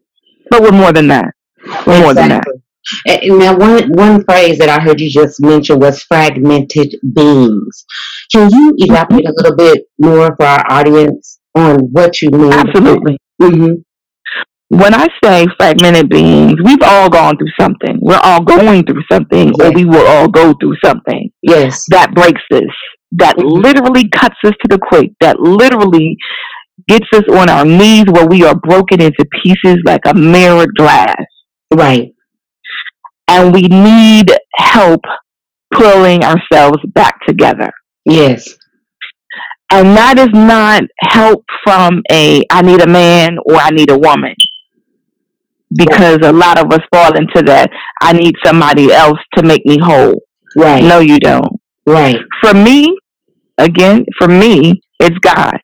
but 0.50 0.64
we're 0.64 0.72
more 0.72 0.92
than 0.92 1.08
that. 1.10 1.34
We're 1.86 2.02
exactly. 2.02 2.02
more 2.02 2.14
than 2.16 2.30
that. 2.30 2.46
And 3.06 3.38
now, 3.38 3.56
one 3.56 3.92
one 3.92 4.24
phrase 4.26 4.58
that 4.58 4.68
I 4.68 4.82
heard 4.82 5.00
you 5.00 5.10
just 5.12 5.40
mention 5.40 5.80
was 5.80 6.02
fragmented 6.02 6.96
beings. 7.14 7.86
Can 8.34 8.50
you 8.50 8.74
elaborate 8.78 9.28
a 9.28 9.34
little 9.38 9.56
bit 9.56 9.86
more 10.00 10.36
for 10.36 10.46
our 10.46 10.66
audience 10.72 11.41
on 11.56 11.80
what 11.92 12.22
you 12.22 12.30
mean. 12.30 12.54
Absolutely. 12.54 13.18
Mm-hmm. 13.42 13.74
When 14.70 14.94
I 14.94 15.08
say 15.22 15.48
fragmented 15.60 16.08
beings, 16.08 16.56
we've 16.64 16.82
all 16.82 17.10
gone 17.10 17.38
through 17.38 17.52
something. 17.60 18.00
We're 18.02 18.22
all 18.24 18.42
going 18.42 18.86
through 18.86 19.04
something, 19.12 19.52
yes. 19.58 19.68
or 19.68 19.74
we 19.74 19.84
will 19.84 20.08
all 20.08 20.30
go 20.30 20.54
through 20.62 20.76
something. 20.84 21.30
Yes. 21.42 21.84
That 21.90 22.14
breaks 22.14 22.42
us, 22.54 22.62
that 23.14 23.36
mm-hmm. 23.36 23.48
literally 23.48 24.08
cuts 24.08 24.38
us 24.46 24.54
to 24.62 24.68
the 24.70 24.80
quick, 24.82 25.12
that 25.20 25.42
literally 25.42 26.16
gets 26.88 27.08
us 27.14 27.24
on 27.30 27.50
our 27.50 27.66
knees 27.66 28.06
where 28.12 28.28
we 28.28 28.46
are 28.46 28.56
broken 28.56 29.02
into 29.02 29.26
pieces 29.44 29.78
like 29.86 30.02
a 30.06 30.14
mirrored 30.14 30.74
glass. 30.76 31.26
Right. 31.74 32.14
And 33.28 33.54
we 33.54 33.64
need 33.64 34.32
help 34.56 35.02
pulling 35.74 36.24
ourselves 36.24 36.78
back 36.94 37.16
together. 37.28 37.72
Yes. 38.06 38.56
And 39.72 39.96
that 39.96 40.20
is 40.20 40.30
not 40.34 40.84
help 41.00 41.46
from 41.64 42.02
a 42.12 42.44
I 42.50 42.62
need 42.62 42.82
a 42.82 42.88
man 42.88 43.38
or 43.46 43.56
I 43.56 43.70
need 43.70 43.90
a 43.90 43.98
woman. 43.98 44.36
Because 45.74 46.20
a 46.24 46.34
lot 46.34 46.60
of 46.60 46.72
us 46.74 46.82
fall 46.94 47.16
into 47.16 47.42
that 47.44 47.72
I 48.02 48.12
need 48.12 48.36
somebody 48.44 48.92
else 48.92 49.20
to 49.36 49.44
make 49.44 49.66
me 49.66 49.78
whole. 49.82 50.22
Right. 50.58 50.84
No, 50.84 51.00
you 51.00 51.20
don't. 51.20 51.62
Right. 51.86 52.18
For 52.42 52.54
me, 52.54 52.98
again, 53.58 54.06
for 54.20 54.28
me, 54.28 54.82
it's 55.00 55.18
God. 55.20 55.58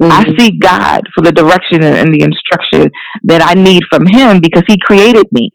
Mm-hmm. 0.00 0.12
I 0.12 0.24
seek 0.38 0.60
God 0.60 1.02
for 1.14 1.22
the 1.22 1.32
direction 1.32 1.82
and 1.82 2.14
the 2.14 2.22
instruction 2.22 2.90
that 3.24 3.42
I 3.42 3.54
need 3.54 3.82
from 3.90 4.06
Him 4.06 4.40
because 4.40 4.62
He 4.66 4.78
created 4.80 5.26
me. 5.32 5.50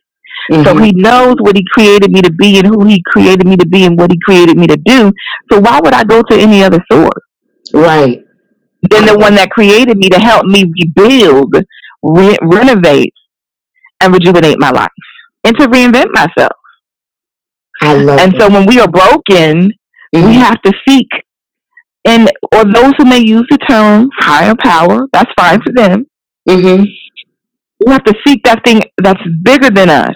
Mm-hmm. 0.51 0.63
So 0.63 0.77
He 0.77 0.91
knows 0.91 1.35
what 1.39 1.55
He 1.55 1.63
created 1.71 2.11
me 2.11 2.21
to 2.21 2.31
be 2.31 2.59
and 2.59 2.67
who 2.67 2.85
He 2.85 3.01
created 3.07 3.47
me 3.47 3.55
to 3.57 3.65
be 3.65 3.85
and 3.85 3.97
what 3.97 4.11
He 4.11 4.19
created 4.23 4.57
me 4.57 4.67
to 4.67 4.77
do. 4.77 5.11
So 5.51 5.59
why 5.59 5.79
would 5.81 5.93
I 5.93 6.03
go 6.03 6.21
to 6.21 6.37
any 6.37 6.63
other 6.63 6.83
source? 6.91 7.23
Right. 7.73 8.23
Than 8.89 9.05
the 9.05 9.17
one 9.17 9.35
that 9.35 9.49
created 9.49 9.97
me 9.97 10.09
to 10.09 10.19
help 10.19 10.45
me 10.45 10.65
rebuild, 10.79 11.55
re- 12.03 12.37
renovate, 12.41 13.13
and 14.01 14.13
rejuvenate 14.13 14.59
my 14.59 14.69
life 14.69 14.89
and 15.43 15.57
to 15.57 15.67
reinvent 15.67 16.07
myself. 16.13 16.53
I 17.81 17.93
love 17.93 18.19
and 18.19 18.33
so 18.39 18.49
when 18.49 18.65
we 18.65 18.79
are 18.79 18.87
broken, 18.87 19.71
mm-hmm. 20.15 20.27
we 20.27 20.33
have 20.35 20.61
to 20.63 20.73
seek 20.87 21.07
and 22.07 22.31
or 22.53 22.63
those 22.63 22.93
who 22.97 23.05
may 23.05 23.19
use 23.19 23.45
the 23.49 23.57
term 23.69 24.09
higher 24.17 24.55
power, 24.63 25.07
that's 25.11 25.31
fine 25.37 25.61
for 25.61 25.73
them. 25.73 26.05
Mm-hmm. 26.47 26.83
We 27.85 27.91
have 27.91 28.03
to 28.05 28.13
seek 28.25 28.43
that 28.43 28.63
thing 28.65 28.81
that's 28.97 29.21
bigger 29.43 29.69
than 29.69 29.89
us, 29.89 30.15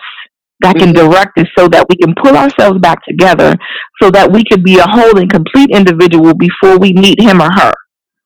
that 0.61 0.75
can 0.75 0.93
mm-hmm. 0.93 1.09
direct 1.09 1.37
us 1.37 1.47
so 1.57 1.67
that 1.67 1.85
we 1.89 1.95
can 1.97 2.13
pull 2.21 2.35
ourselves 2.37 2.79
back 2.79 3.03
together 3.05 3.55
so 4.01 4.09
that 4.11 4.31
we 4.31 4.43
can 4.43 4.63
be 4.63 4.77
a 4.79 4.87
whole 4.87 5.17
and 5.17 5.29
complete 5.29 5.69
individual 5.71 6.33
before 6.33 6.77
we 6.77 6.93
meet 6.93 7.19
him 7.19 7.41
or 7.41 7.51
her. 7.51 7.73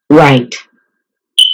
Right. 0.10 0.54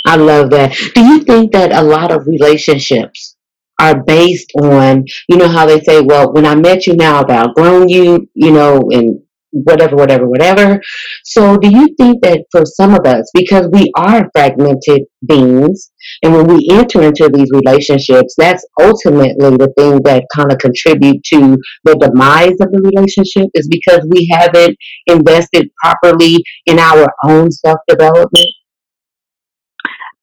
I 0.06 0.16
love 0.16 0.50
that. 0.52 0.74
Do 0.94 1.02
you 1.06 1.20
think 1.24 1.54
that 1.54 1.72
a 1.74 1.82
lot 1.82 2.12
of 2.12 2.28
relationships 2.28 3.36
are 3.80 4.04
based 4.04 4.52
on, 4.62 5.06
you 5.28 5.38
know, 5.38 5.48
how 5.48 5.66
they 5.66 5.80
say, 5.82 6.02
well, 6.02 6.32
when 6.32 6.46
I 6.46 6.56
met 6.56 6.86
you 6.86 6.96
now, 6.96 7.22
I've 7.22 7.30
outgrown 7.30 7.90
you, 7.90 8.30
you 8.34 8.52
know, 8.52 8.90
and 8.92 9.22
whatever, 9.52 9.96
whatever, 9.96 10.28
whatever. 10.28 10.82
So 11.24 11.58
do 11.58 11.70
you 11.70 11.88
think 11.98 12.22
that 12.24 12.46
for 12.52 12.64
some 12.66 12.94
of 12.94 13.06
us, 13.06 13.30
because 13.34 13.68
we 13.72 13.92
are 13.96 14.30
fragmented 14.34 15.04
beings, 15.28 15.92
and 16.24 16.34
when 16.34 16.48
we 16.48 16.68
enter 16.72 17.02
into 17.02 17.30
these 17.30 17.50
relationships, 17.52 18.34
that's 18.38 18.66
ultimately 18.80 19.58
the 19.58 19.72
thing 19.78 20.02
that 20.04 20.26
kind 20.36 20.52
of 20.52 20.58
contribute 20.58 21.24
to 21.26 21.58
the 21.84 21.96
demise 21.96 22.58
of 22.62 22.72
the 22.72 22.92
relationship 22.94 23.48
is 23.54 23.68
because 23.70 24.06
we 24.10 24.28
haven't 24.32 24.76
invested 25.08 25.70
properly 25.82 26.38
in 26.66 26.80
our 26.80 27.08
own 27.24 27.52
self 27.52 27.80
development? 27.88 28.50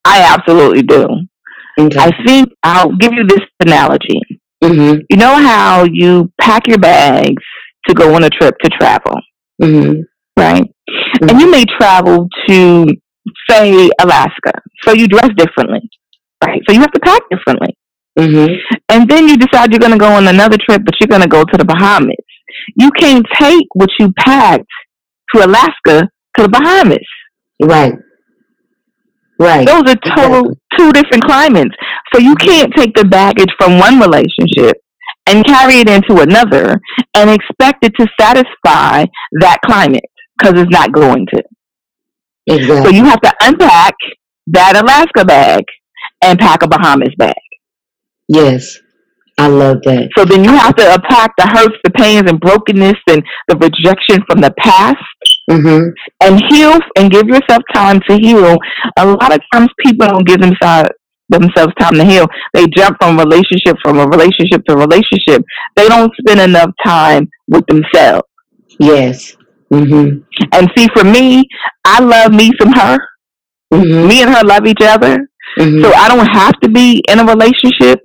I 0.05 0.23
absolutely 0.23 0.83
do. 0.83 1.07
Okay. 1.79 1.99
I 1.99 2.11
think 2.27 2.49
I'll 2.63 2.97
give 2.97 3.13
you 3.13 3.25
this 3.27 3.41
analogy. 3.61 4.21
Mm-hmm. 4.63 5.01
You 5.09 5.17
know 5.17 5.37
how 5.37 5.85
you 5.85 6.33
pack 6.41 6.67
your 6.67 6.79
bags 6.79 7.43
to 7.87 7.95
go 7.95 8.15
on 8.15 8.25
a 8.25 8.31
trip 8.31 8.55
to 8.63 8.71
travel, 8.71 9.17
mm-hmm. 9.63 10.01
right? 10.37 10.65
Mm-hmm. 10.65 11.29
And 11.29 11.41
you 11.41 11.51
may 11.51 11.65
travel 11.65 12.29
to, 12.49 12.87
say, 13.49 13.89
Alaska. 14.01 14.53
So 14.85 14.93
you 14.93 15.07
dress 15.09 15.31
differently, 15.37 15.89
right? 16.45 16.61
So 16.67 16.75
you 16.75 16.81
have 16.81 16.93
to 16.93 17.01
pack 17.01 17.23
differently. 17.31 17.77
Mm-hmm. 18.19 18.55
And 18.89 19.09
then 19.09 19.29
you 19.29 19.37
decide 19.37 19.71
you're 19.71 19.79
going 19.79 19.93
to 19.93 19.99
go 19.99 20.13
on 20.13 20.27
another 20.27 20.59
trip, 20.69 20.83
but 20.85 20.95
you're 21.01 21.09
going 21.09 21.23
to 21.23 21.29
go 21.29 21.45
to 21.45 21.57
the 21.57 21.65
Bahamas. 21.65 22.17
You 22.77 22.91
can't 22.91 23.25
take 23.35 23.67
what 23.75 23.91
you 23.99 24.13
packed 24.19 24.67
to 25.35 25.45
Alaska 25.45 26.09
to 26.37 26.43
the 26.43 26.49
Bahamas. 26.49 26.99
Right. 27.63 27.95
Right. 29.39 29.67
Those 29.67 29.83
are 29.83 30.17
total 30.17 30.51
exactly. 30.51 30.57
two 30.77 30.93
different 30.93 31.25
climates. 31.25 31.75
So 32.13 32.21
you 32.21 32.35
can't 32.37 32.73
take 32.75 32.95
the 32.97 33.05
baggage 33.05 33.51
from 33.57 33.79
one 33.79 34.01
relationship 34.01 34.79
and 35.29 35.45
carry 35.45 35.75
it 35.81 35.89
into 35.89 36.21
another 36.21 36.81
and 37.15 37.31
expect 37.31 37.85
it 37.85 37.93
to 38.01 38.07
satisfy 38.21 39.05
that 39.41 39.59
climate 39.65 40.11
because 40.39 40.61
it's 40.61 40.71
not 40.71 40.93
going 40.93 41.27
to. 41.35 41.43
Exactly. 42.47 42.85
So 42.85 42.89
you 42.97 43.05
have 43.05 43.21
to 43.21 43.33
unpack 43.43 43.95
that 44.49 44.77
Alaska 44.83 45.25
bag 45.25 45.65
and 46.23 46.39
pack 46.39 46.63
a 46.63 46.69
Bahamas 46.69 47.15
bag. 47.19 47.35
Yes. 48.29 48.79
I 49.39 49.47
love 49.47 49.79
that. 49.85 50.09
So 50.17 50.25
then 50.25 50.43
you 50.43 50.51
have 50.51 50.75
to 50.77 50.95
unpack 50.95 51.31
the 51.39 51.47
hurts, 51.47 51.77
the 51.85 51.91
pains, 51.91 52.29
and 52.29 52.41
brokenness 52.41 52.97
and 53.09 53.23
the 53.47 53.57
rejection 53.57 54.25
from 54.29 54.41
the 54.41 54.53
past 54.59 54.97
mm-hmm. 55.49 55.91
and 56.25 56.43
heal 56.49 56.77
and 56.97 57.11
give 57.11 57.29
yourself 57.29 57.63
time 57.73 58.01
to 58.09 58.17
heal. 58.17 58.59
A 58.99 59.07
lot 59.07 59.33
of 59.33 59.41
times 59.53 59.69
people 59.85 60.09
don't 60.09 60.27
give 60.27 60.41
themselves 60.41 60.89
themselves 61.29 61.73
time 61.79 61.95
to 61.95 62.05
heal. 62.05 62.27
They 62.55 62.67
jump 62.69 62.97
from 63.01 63.19
relationship 63.19 63.77
from 63.83 63.99
a 63.99 64.07
relationship 64.07 64.65
to 64.69 64.77
relationship. 64.77 65.43
They 65.77 65.89
don't 65.89 66.13
spend 66.21 66.41
enough 66.41 66.71
time 66.85 67.29
with 67.49 67.65
themselves. 67.67 68.27
Yes. 68.79 69.37
Mm-hmm. 69.73 70.21
And 70.53 70.71
see, 70.77 70.89
for 70.95 71.05
me, 71.05 71.45
I 71.85 72.01
love 72.01 72.33
me 72.33 72.51
some 72.61 72.73
her. 72.73 72.99
Mm-hmm. 73.73 74.09
Me 74.09 74.23
and 74.23 74.35
her 74.35 74.45
love 74.45 74.67
each 74.67 74.83
other. 74.83 75.29
Mm-hmm. 75.59 75.83
So 75.83 75.93
I 75.93 76.09
don't 76.09 76.27
have 76.27 76.59
to 76.61 76.69
be 76.69 77.03
in 77.09 77.19
a 77.19 77.25
relationship 77.25 78.01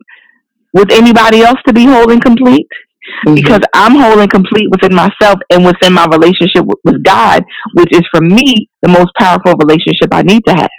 with 0.74 0.92
anybody 0.92 1.42
else 1.42 1.60
to 1.68 1.74
be 1.74 1.86
whole 1.86 2.12
and 2.12 2.22
complete. 2.22 2.68
Mm-hmm. 3.26 3.36
Because 3.36 3.62
I'm 3.74 3.96
whole 3.96 4.20
and 4.20 4.30
complete 4.30 4.68
within 4.72 4.96
myself 4.96 5.40
and 5.50 5.66
within 5.66 5.94
my 5.94 6.06
relationship 6.06 6.66
with, 6.66 6.80
with 6.84 7.04
God, 7.04 7.44
which 7.74 7.92
is 7.92 8.02
for 8.12 8.22
me 8.22 8.70
the 8.82 8.90
most 8.90 9.12
powerful 9.20 9.54
relationship 9.54 10.10
I 10.12 10.24
need 10.24 10.42
to 10.48 10.54
have. 10.54 10.70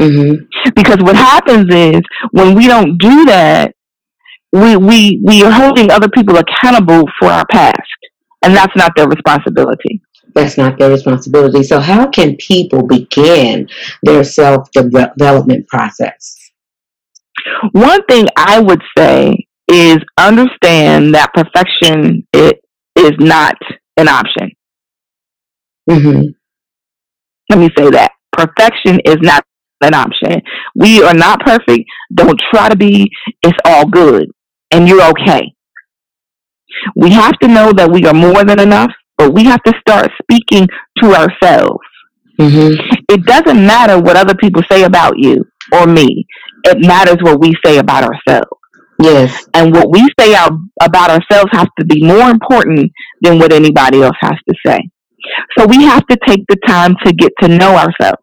Mm-hmm. 0.00 0.70
Because 0.74 0.98
what 1.00 1.16
happens 1.16 1.72
is 1.72 2.00
when 2.30 2.54
we 2.54 2.66
don't 2.66 2.98
do 2.98 3.24
that, 3.26 3.74
we, 4.52 4.76
we, 4.76 5.20
we 5.24 5.42
are 5.42 5.50
holding 5.50 5.90
other 5.90 6.08
people 6.08 6.36
accountable 6.36 7.08
for 7.18 7.28
our 7.28 7.46
past. 7.46 7.78
And 8.42 8.54
that's 8.54 8.74
not 8.76 8.94
their 8.96 9.08
responsibility. 9.08 10.02
That's 10.34 10.56
not 10.56 10.78
their 10.78 10.90
responsibility. 10.90 11.62
So, 11.62 11.78
how 11.78 12.08
can 12.08 12.36
people 12.36 12.86
begin 12.86 13.68
their 14.02 14.24
self 14.24 14.70
development 14.72 15.68
process? 15.68 16.36
One 17.72 18.02
thing 18.06 18.28
I 18.36 18.58
would 18.58 18.82
say 18.96 19.46
is 19.68 19.98
understand 20.18 21.14
that 21.14 21.32
perfection 21.34 22.26
it 22.32 22.60
is 22.96 23.12
not 23.18 23.56
an 23.96 24.08
option. 24.08 24.50
Mm-hmm. 25.88 26.22
Let 27.50 27.58
me 27.58 27.70
say 27.76 27.90
that 27.90 28.12
perfection 28.32 29.00
is 29.04 29.16
not 29.20 29.44
an 29.82 29.94
option. 29.94 30.40
We 30.74 31.02
are 31.02 31.14
not 31.14 31.40
perfect. 31.40 31.84
Don't 32.14 32.40
try 32.52 32.68
to 32.68 32.76
be. 32.76 33.10
It's 33.42 33.58
all 33.64 33.86
good. 33.86 34.30
And 34.70 34.88
you're 34.88 35.02
okay. 35.10 35.52
We 36.96 37.10
have 37.10 37.38
to 37.40 37.48
know 37.48 37.72
that 37.72 37.90
we 37.90 38.04
are 38.06 38.14
more 38.14 38.44
than 38.44 38.60
enough, 38.60 38.90
but 39.18 39.34
we 39.34 39.44
have 39.44 39.62
to 39.64 39.72
start 39.80 40.10
speaking 40.22 40.68
to 41.02 41.14
ourselves. 41.14 41.84
Mm-hmm. 42.38 43.02
It 43.08 43.24
doesn't 43.24 43.66
matter 43.66 44.00
what 44.00 44.16
other 44.16 44.34
people 44.34 44.62
say 44.70 44.84
about 44.84 45.14
you 45.18 45.44
or 45.72 45.86
me. 45.86 46.26
It 46.64 46.78
matters 46.86 47.18
what 47.20 47.40
we 47.40 47.54
say 47.64 47.78
about 47.78 48.04
ourselves. 48.04 48.48
Yes. 49.00 49.46
And 49.54 49.72
what 49.72 49.90
we 49.90 50.08
say 50.18 50.34
out 50.34 50.52
about 50.80 51.10
ourselves 51.10 51.50
has 51.52 51.66
to 51.78 51.84
be 51.84 52.04
more 52.04 52.30
important 52.30 52.90
than 53.20 53.38
what 53.38 53.52
anybody 53.52 54.02
else 54.02 54.16
has 54.20 54.38
to 54.48 54.54
say. 54.64 54.78
So 55.58 55.66
we 55.66 55.82
have 55.84 56.06
to 56.06 56.16
take 56.26 56.44
the 56.48 56.56
time 56.66 56.94
to 57.04 57.12
get 57.12 57.32
to 57.40 57.48
know 57.48 57.76
ourselves. 57.76 58.21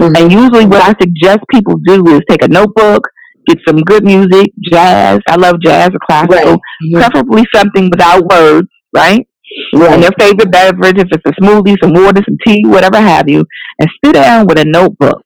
Mm-hmm. 0.00 0.16
And 0.16 0.32
usually 0.32 0.66
what 0.66 0.82
I 0.82 0.94
suggest 1.00 1.40
people 1.50 1.76
do 1.86 2.06
is 2.14 2.20
take 2.28 2.42
a 2.42 2.48
notebook, 2.48 3.06
get 3.46 3.58
some 3.66 3.78
good 3.78 4.04
music, 4.04 4.52
jazz. 4.70 5.20
I 5.28 5.36
love 5.36 5.56
jazz 5.62 5.90
or 5.90 5.98
classical, 6.06 6.52
right. 6.52 6.58
mm-hmm. 6.84 6.96
preferably 6.96 7.44
something 7.54 7.90
without 7.90 8.24
words, 8.24 8.68
right? 8.92 9.26
right? 9.74 9.92
And 9.92 10.02
their 10.02 10.10
favorite 10.18 10.50
beverage, 10.50 10.98
if 10.98 11.08
it's 11.10 11.22
a 11.26 11.40
smoothie, 11.40 11.76
some 11.82 11.92
water, 11.92 12.22
some 12.26 12.36
tea, 12.46 12.62
whatever 12.66 13.00
have 13.00 13.28
you, 13.28 13.44
and 13.78 13.90
sit 14.04 14.14
down 14.14 14.46
with 14.46 14.58
a 14.58 14.64
notebook. 14.64 15.22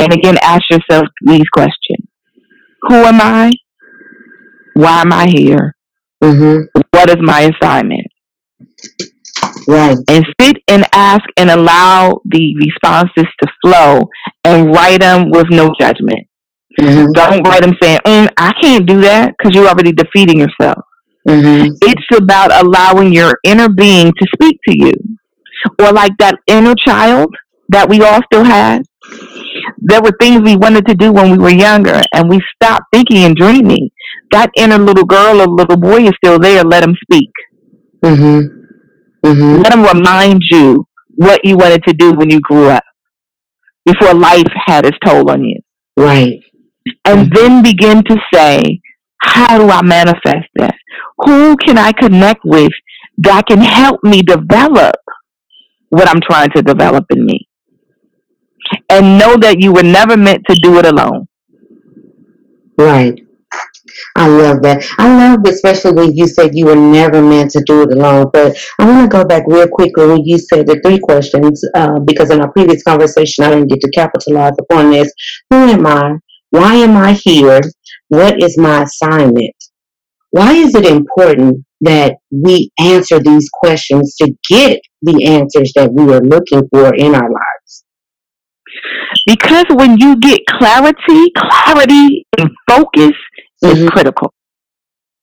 And 0.00 0.12
again, 0.12 0.38
ask 0.42 0.62
yourself 0.70 1.06
these 1.22 1.48
questions. 1.52 2.06
Who 2.82 2.94
am 2.94 3.20
I? 3.20 3.50
Why 4.74 5.00
am 5.00 5.12
I 5.12 5.26
here? 5.26 5.74
Mm-hmm. 6.22 6.80
What 6.90 7.10
is 7.10 7.16
my 7.20 7.50
assignment? 7.52 8.06
Right. 9.68 9.98
And 10.08 10.24
sit 10.40 10.56
and 10.68 10.86
ask 10.94 11.24
and 11.36 11.50
allow 11.50 12.22
the 12.24 12.54
responses 12.56 13.30
to 13.42 13.48
flow 13.62 14.08
and 14.42 14.72
write 14.74 15.02
them 15.02 15.30
with 15.30 15.46
no 15.50 15.70
judgment. 15.78 16.26
Mm-hmm. 16.80 17.12
Don't 17.12 17.46
write 17.46 17.62
them 17.62 17.74
saying, 17.82 17.98
mm, 18.06 18.28
I 18.38 18.52
can't 18.62 18.86
do 18.86 19.02
that 19.02 19.34
because 19.36 19.54
you're 19.54 19.68
already 19.68 19.92
defeating 19.92 20.38
yourself. 20.38 20.78
Mm-hmm. 21.28 21.72
It's 21.82 22.16
about 22.16 22.50
allowing 22.64 23.12
your 23.12 23.34
inner 23.44 23.68
being 23.68 24.06
to 24.06 24.26
speak 24.34 24.58
to 24.68 24.78
you. 24.78 24.92
Or 25.78 25.92
like 25.92 26.12
that 26.18 26.36
inner 26.46 26.74
child 26.74 27.28
that 27.68 27.90
we 27.90 28.00
all 28.00 28.20
still 28.32 28.44
had. 28.44 28.82
There 29.78 30.00
were 30.00 30.16
things 30.18 30.40
we 30.40 30.56
wanted 30.56 30.86
to 30.86 30.94
do 30.94 31.12
when 31.12 31.30
we 31.30 31.36
were 31.36 31.50
younger 31.50 32.00
and 32.14 32.30
we 32.30 32.40
stopped 32.54 32.86
thinking 32.90 33.18
and 33.18 33.36
dreaming. 33.36 33.90
That 34.30 34.50
inner 34.56 34.78
little 34.78 35.04
girl 35.04 35.42
or 35.42 35.46
little 35.46 35.76
boy 35.76 36.04
is 36.04 36.12
still 36.22 36.38
there. 36.38 36.64
Let 36.64 36.84
him 36.84 36.94
speak. 37.02 37.30
Mm-hmm. 38.02 38.57
Mm-hmm. 39.28 39.62
Let 39.62 39.72
them 39.72 39.84
remind 39.84 40.42
you 40.50 40.86
what 41.16 41.44
you 41.44 41.56
wanted 41.56 41.82
to 41.84 41.92
do 41.92 42.12
when 42.12 42.30
you 42.30 42.40
grew 42.40 42.68
up 42.68 42.84
before 43.84 44.14
life 44.14 44.46
had 44.66 44.86
its 44.86 44.96
toll 45.04 45.30
on 45.30 45.44
you. 45.44 45.60
Right. 45.96 46.40
And 47.04 47.30
mm-hmm. 47.30 47.34
then 47.34 47.62
begin 47.62 48.04
to 48.04 48.16
say, 48.32 48.80
how 49.20 49.58
do 49.58 49.68
I 49.68 49.82
manifest 49.82 50.48
that? 50.56 50.74
Who 51.18 51.56
can 51.56 51.76
I 51.76 51.92
connect 51.92 52.40
with 52.44 52.72
that 53.18 53.46
can 53.46 53.60
help 53.60 54.02
me 54.02 54.22
develop 54.22 54.96
what 55.90 56.08
I'm 56.08 56.20
trying 56.20 56.50
to 56.50 56.62
develop 56.62 57.04
in 57.10 57.24
me? 57.24 57.48
And 58.88 59.18
know 59.18 59.36
that 59.36 59.60
you 59.60 59.72
were 59.72 59.82
never 59.82 60.16
meant 60.16 60.44
to 60.48 60.56
do 60.62 60.78
it 60.78 60.86
alone. 60.86 61.26
Right. 62.78 63.18
I 64.16 64.28
love 64.28 64.62
that. 64.62 64.84
I 64.98 65.08
love, 65.08 65.40
especially 65.46 65.92
when 65.92 66.16
you 66.16 66.26
said 66.26 66.50
you 66.54 66.66
were 66.66 66.76
never 66.76 67.22
meant 67.22 67.50
to 67.52 67.62
do 67.66 67.82
it 67.82 67.92
alone. 67.92 68.30
But 68.32 68.56
I 68.78 68.86
want 68.86 69.10
to 69.10 69.16
go 69.16 69.24
back 69.24 69.44
real 69.46 69.68
quickly 69.68 70.06
when 70.06 70.24
you 70.24 70.38
said 70.38 70.66
the 70.66 70.80
three 70.84 70.98
questions, 70.98 71.62
uh, 71.74 71.98
because 72.00 72.30
in 72.30 72.40
our 72.40 72.52
previous 72.52 72.82
conversation, 72.82 73.44
I 73.44 73.50
didn't 73.50 73.68
get 73.68 73.80
to 73.80 73.90
capitalize 73.90 74.54
upon 74.60 74.90
this. 74.90 75.12
Who 75.50 75.56
am 75.56 75.86
I? 75.86 76.16
Why 76.50 76.74
am 76.76 76.96
I 76.96 77.12
here? 77.12 77.60
What 78.08 78.42
is 78.42 78.56
my 78.58 78.82
assignment? 78.82 79.54
Why 80.30 80.54
is 80.54 80.74
it 80.74 80.84
important 80.84 81.64
that 81.80 82.16
we 82.30 82.70
answer 82.78 83.18
these 83.18 83.48
questions 83.52 84.16
to 84.16 84.32
get 84.48 84.80
the 85.02 85.24
answers 85.24 85.72
that 85.76 85.92
we 85.92 86.12
are 86.12 86.20
looking 86.20 86.68
for 86.70 86.94
in 86.94 87.14
our 87.14 87.30
lives? 87.30 87.84
Because 89.26 89.66
when 89.70 89.98
you 89.98 90.16
get 90.16 90.40
clarity, 90.48 91.32
clarity 91.36 92.26
and 92.38 92.50
focus 92.68 93.12
mm-hmm. 93.64 93.84
is 93.84 93.90
critical. 93.90 94.32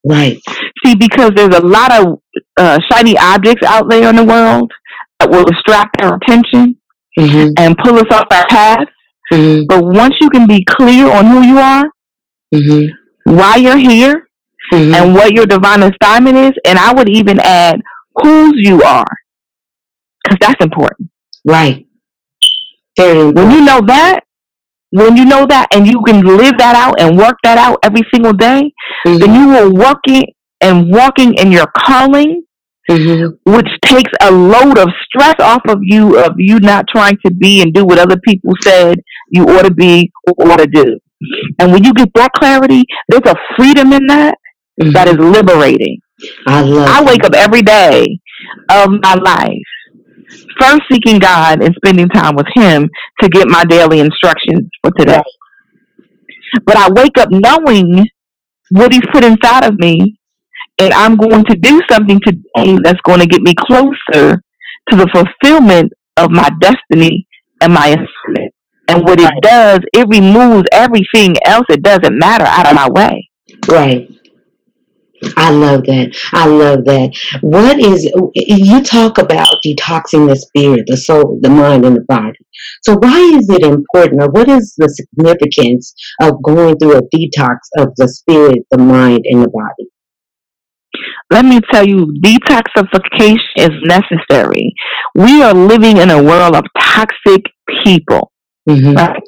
Right. 0.08 0.40
See, 0.84 0.96
because 0.96 1.32
there's 1.36 1.56
a 1.56 1.66
lot 1.66 1.92
of 1.92 2.20
uh, 2.58 2.80
shiny 2.92 3.18
objects 3.18 3.64
out 3.66 3.90
there 3.90 4.10
in 4.10 4.16
the 4.16 4.24
world 4.24 4.72
that 5.20 5.30
will 5.32 5.46
distract 5.46 6.02
our 6.02 6.16
attention 6.18 6.78
mm-hmm. 7.18 7.50
and 7.58 7.76
pull 7.78 7.96
us 7.96 8.06
off 8.12 8.28
our 8.32 8.46
path. 8.48 8.88
Mm-hmm. 9.32 9.66
But 9.68 9.84
once 9.84 10.16
you 10.22 10.30
can 10.30 10.46
be 10.48 10.64
clear 10.64 11.12
on 11.12 11.26
who 11.26 11.42
you 11.42 11.58
are, 11.58 11.86
mm-hmm. 12.54 13.36
why 13.36 13.56
you're 13.56 13.78
here, 13.78 14.28
mm-hmm. 14.72 14.94
and 14.94 15.16
what 15.16 15.34
your 15.34 15.48
divine 15.48 15.82
assignment 15.82 16.38
is, 16.38 16.52
and 16.66 16.78
I 16.78 16.94
would 16.94 17.10
even 17.10 17.40
add 17.40 17.82
whose 18.16 18.54
you 18.58 18.84
are, 18.84 19.08
because 20.24 20.38
that's 20.40 20.64
important. 20.64 21.10
Right. 21.44 21.88
Very 22.98 23.20
important. 23.20 23.36
When 23.38 23.52
you 23.52 23.66
know 23.66 23.82
that, 23.88 24.25
when 24.96 25.18
you 25.18 25.26
know 25.26 25.46
that 25.46 25.68
and 25.74 25.86
you 25.86 26.02
can 26.06 26.24
live 26.24 26.58
that 26.58 26.76
out 26.76 27.00
and 27.02 27.18
work 27.18 27.36
that 27.44 27.58
out 27.58 27.80
every 27.84 28.04
single 28.14 28.32
day, 28.32 28.72
mm-hmm. 29.06 29.18
then 29.18 29.36
you 29.36 29.50
are 29.58 29.70
working 29.70 30.24
and 30.62 30.90
walking 30.90 31.34
in 31.34 31.52
your 31.52 31.68
calling, 31.78 32.44
mm-hmm. 32.90 33.52
which 33.52 33.68
takes 33.84 34.12
a 34.22 34.32
load 34.32 34.78
of 34.78 34.88
stress 35.04 35.36
off 35.40 35.62
of 35.68 35.80
you 35.82 36.18
of 36.18 36.34
you 36.38 36.60
not 36.62 36.86
trying 36.88 37.18
to 37.26 37.34
be 37.34 37.62
and 37.62 37.74
do 37.74 37.86
what 37.86 38.00
other 38.00 38.18
people 38.26 38.54
said 38.62 38.98
you 39.30 39.44
ought 39.44 39.64
to 39.64 39.74
be 39.74 40.10
or 40.28 40.50
ought 40.50 40.58
to 40.60 40.68
do. 40.68 40.98
And 41.60 41.74
when 41.74 41.84
you 41.84 41.94
get 41.94 42.10
that 42.16 42.32
clarity, 42.34 42.84
there's 43.10 43.26
a 43.26 43.36
freedom 43.58 43.92
in 43.92 44.08
that, 44.08 44.38
mm-hmm. 44.82 44.92
that 44.92 45.10
is 45.10 45.18
liberating. 45.18 46.00
I 46.48 46.62
love. 46.62 46.88
I 46.88 47.04
wake 47.04 47.26
up 47.26 47.34
every 47.34 47.62
day 47.62 48.08
of 48.70 48.92
my 49.02 49.16
life 49.16 49.75
first 50.60 50.82
seeking 50.92 51.20
God 51.20 51.64
and 51.64 51.76
spending 51.76 52.10
time 52.10 52.36
with 52.36 52.48
Him 52.56 52.90
to 53.22 53.30
get 53.30 53.48
my 53.50 53.64
daily 53.66 54.00
instructions 54.00 54.70
for 54.82 54.92
today. 54.98 55.22
But 56.66 56.78
I 56.78 56.90
wake 56.92 57.18
up 57.18 57.30
knowing 57.32 58.06
what 58.72 58.94
He's 58.94 59.02
put 59.12 59.24
inside 59.24 59.66
of 59.66 59.76
me, 59.78 60.18
and 60.80 60.94
I'm 60.94 61.16
going 61.16 61.46
to 61.46 61.56
do 61.56 61.82
something 61.90 62.20
today 62.26 62.78
that's 62.84 63.02
going 63.02 63.20
to 63.20 63.28
get 63.28 63.42
me 63.42 63.54
closer 63.58 64.42
to 64.90 64.96
the 64.96 65.08
fulfillment 65.14 65.92
of 66.18 66.32
my 66.32 66.50
destiny 66.60 67.28
and 67.62 67.74
my 67.74 67.88
assignment. 67.88 68.54
And 68.88 69.04
what 69.04 69.20
it 69.20 69.32
does, 69.42 69.80
it 69.94 70.08
removes 70.08 70.68
everything 70.72 71.36
else. 71.46 71.66
It 71.70 71.82
doesn't 71.82 72.18
matter 72.18 72.46
out 72.46 72.68
of 72.68 72.76
my 72.76 72.88
way. 72.90 73.30
Right. 73.68 74.10
I 75.38 75.52
love 75.52 75.84
that. 75.86 76.16
I 76.34 76.48
love 76.48 76.86
that. 76.86 77.12
What 77.42 77.80
is, 77.80 78.10
you 78.34 78.84
talk 78.84 79.18
about 79.18 79.56
detoxing 79.66 80.28
the 80.28 80.36
spirit, 80.36 80.84
the 80.88 80.98
soul, 80.98 81.40
the 81.42 81.50
mind, 81.50 81.86
and 81.86 81.96
the 81.96 82.06
body. 82.08 82.40
So, 82.84 82.96
why 82.96 83.20
is 83.20 83.50
it 83.50 83.64
important, 83.64 84.22
or 84.22 84.30
what 84.30 84.50
is 84.50 84.74
the 84.78 84.90
significance 84.90 85.94
of 86.22 86.42
going 86.44 86.78
through 86.78 86.98
a 86.98 87.02
detox 87.04 87.58
of 87.78 87.94
the 87.98 88.08
spirit, 88.08 88.60
the 88.72 88.78
mind, 88.78 89.22
and 89.26 89.44
the 89.44 89.50
body? 89.50 89.90
Let 91.30 91.46
me 91.46 91.60
tell 91.72 91.86
you, 91.86 92.14
detoxification 92.24 93.38
is 93.58 93.72
necessary. 93.84 94.74
We 95.16 95.44
are 95.44 95.54
living 95.54 95.98
in 95.98 96.10
a 96.10 96.22
world 96.22 96.56
of 96.56 96.64
toxic 96.80 97.44
people. 97.84 98.32
Mm-hmm. 98.70 98.94
Right? 98.94 99.22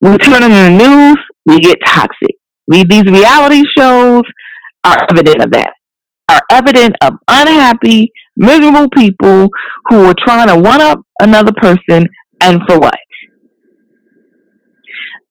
We 0.00 0.18
turn 0.18 0.42
on 0.42 0.50
the 0.50 0.70
news, 0.70 1.18
we 1.46 1.60
get 1.60 1.78
toxic. 1.84 2.36
Read 2.68 2.88
these 2.88 3.04
reality 3.04 3.62
shows, 3.76 4.22
are 4.84 5.06
evident 5.10 5.42
of 5.42 5.50
that. 5.52 5.72
Are 6.30 6.42
evident 6.50 6.94
of 7.02 7.14
unhappy, 7.28 8.12
miserable 8.36 8.88
people 8.96 9.48
who 9.88 10.04
are 10.04 10.14
trying 10.24 10.48
to 10.48 10.56
one 10.56 10.80
up 10.80 11.00
another 11.20 11.52
person 11.60 12.06
and 12.40 12.60
for 12.68 12.78
what? 12.78 12.98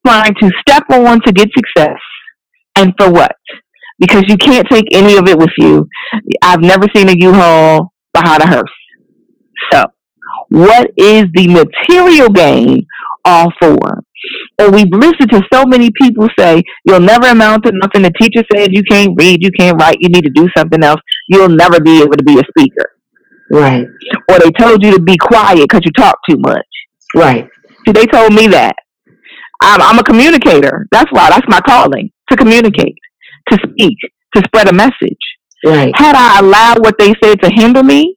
Trying 0.06 0.34
to 0.42 0.52
step 0.60 0.84
on 0.90 1.22
to 1.22 1.32
get 1.32 1.50
success 1.56 1.98
and 2.76 2.94
for 3.00 3.12
what? 3.12 3.36
Because 4.00 4.24
you 4.28 4.38
can't 4.38 4.68
take 4.70 4.86
any 4.92 5.18
of 5.18 5.28
it 5.28 5.38
with 5.38 5.52
you. 5.58 5.88
I've 6.42 6.62
never 6.62 6.86
seen 6.96 7.10
a 7.10 7.16
U-Haul 7.18 7.92
behind 8.14 8.42
a 8.44 8.48
hearse. 8.48 8.64
So, 9.72 9.84
what 10.50 10.90
is 10.98 11.26
the 11.34 11.48
material 11.48 12.30
gain 12.30 12.86
all 13.26 13.52
for? 13.62 14.04
And 14.60 14.74
we've 14.74 14.92
listened 14.92 15.32
to 15.32 15.42
so 15.54 15.66
many 15.66 15.90
people 16.02 16.28
say, 16.38 16.64
you'll 16.86 17.00
never 17.00 17.28
amount 17.28 17.66
to 17.66 17.72
nothing. 17.74 18.04
The 18.04 18.12
teacher 18.20 18.44
said 18.54 18.74
you 18.74 18.84
can't 18.84 19.14
read, 19.18 19.42
you 19.42 19.52
can't 19.58 19.80
write, 19.80 19.98
you 20.00 20.10
need 20.10 20.24
to 20.24 20.30
do 20.30 20.48
something 20.58 20.84
else. 20.84 21.02
You'll 21.28 21.50
never 21.50 21.80
be 21.80 22.02
able 22.02 22.18
to 22.18 22.24
be 22.24 22.40
a 22.40 22.44
speaker. 22.50 22.92
Right. 23.52 23.86
Or 24.30 24.40
they 24.40 24.52
told 24.52 24.84
you 24.84 24.92
to 24.92 25.02
be 25.02 25.18
quiet 25.18 25.62
because 25.62 25.82
you 25.84 25.92
talk 25.92 26.16
too 26.30 26.38
much. 26.40 26.68
Right. 27.16 27.48
See, 27.86 27.94
they 27.94 28.06
told 28.06 28.34
me 28.34 28.48
that. 28.48 28.76
I'm, 29.62 29.82
I'm 29.82 30.00
a 30.00 30.04
communicator. 30.04 30.88
That's 30.92 31.12
why. 31.12 31.30
That's 31.30 31.46
my 31.48 31.60
calling 31.62 32.12
to 32.30 32.38
communicate, 32.38 32.96
to 33.50 33.58
speak, 33.70 33.98
to 34.36 34.44
spread 34.46 34.70
a 34.70 34.74
message. 34.74 35.18
Right. 35.66 35.92
Had 35.96 36.16
I 36.16 36.40
allowed 36.40 36.80
what 36.80 36.96
they 36.98 37.14
said 37.24 37.42
to 37.42 37.50
hinder 37.54 37.84
me, 37.84 38.16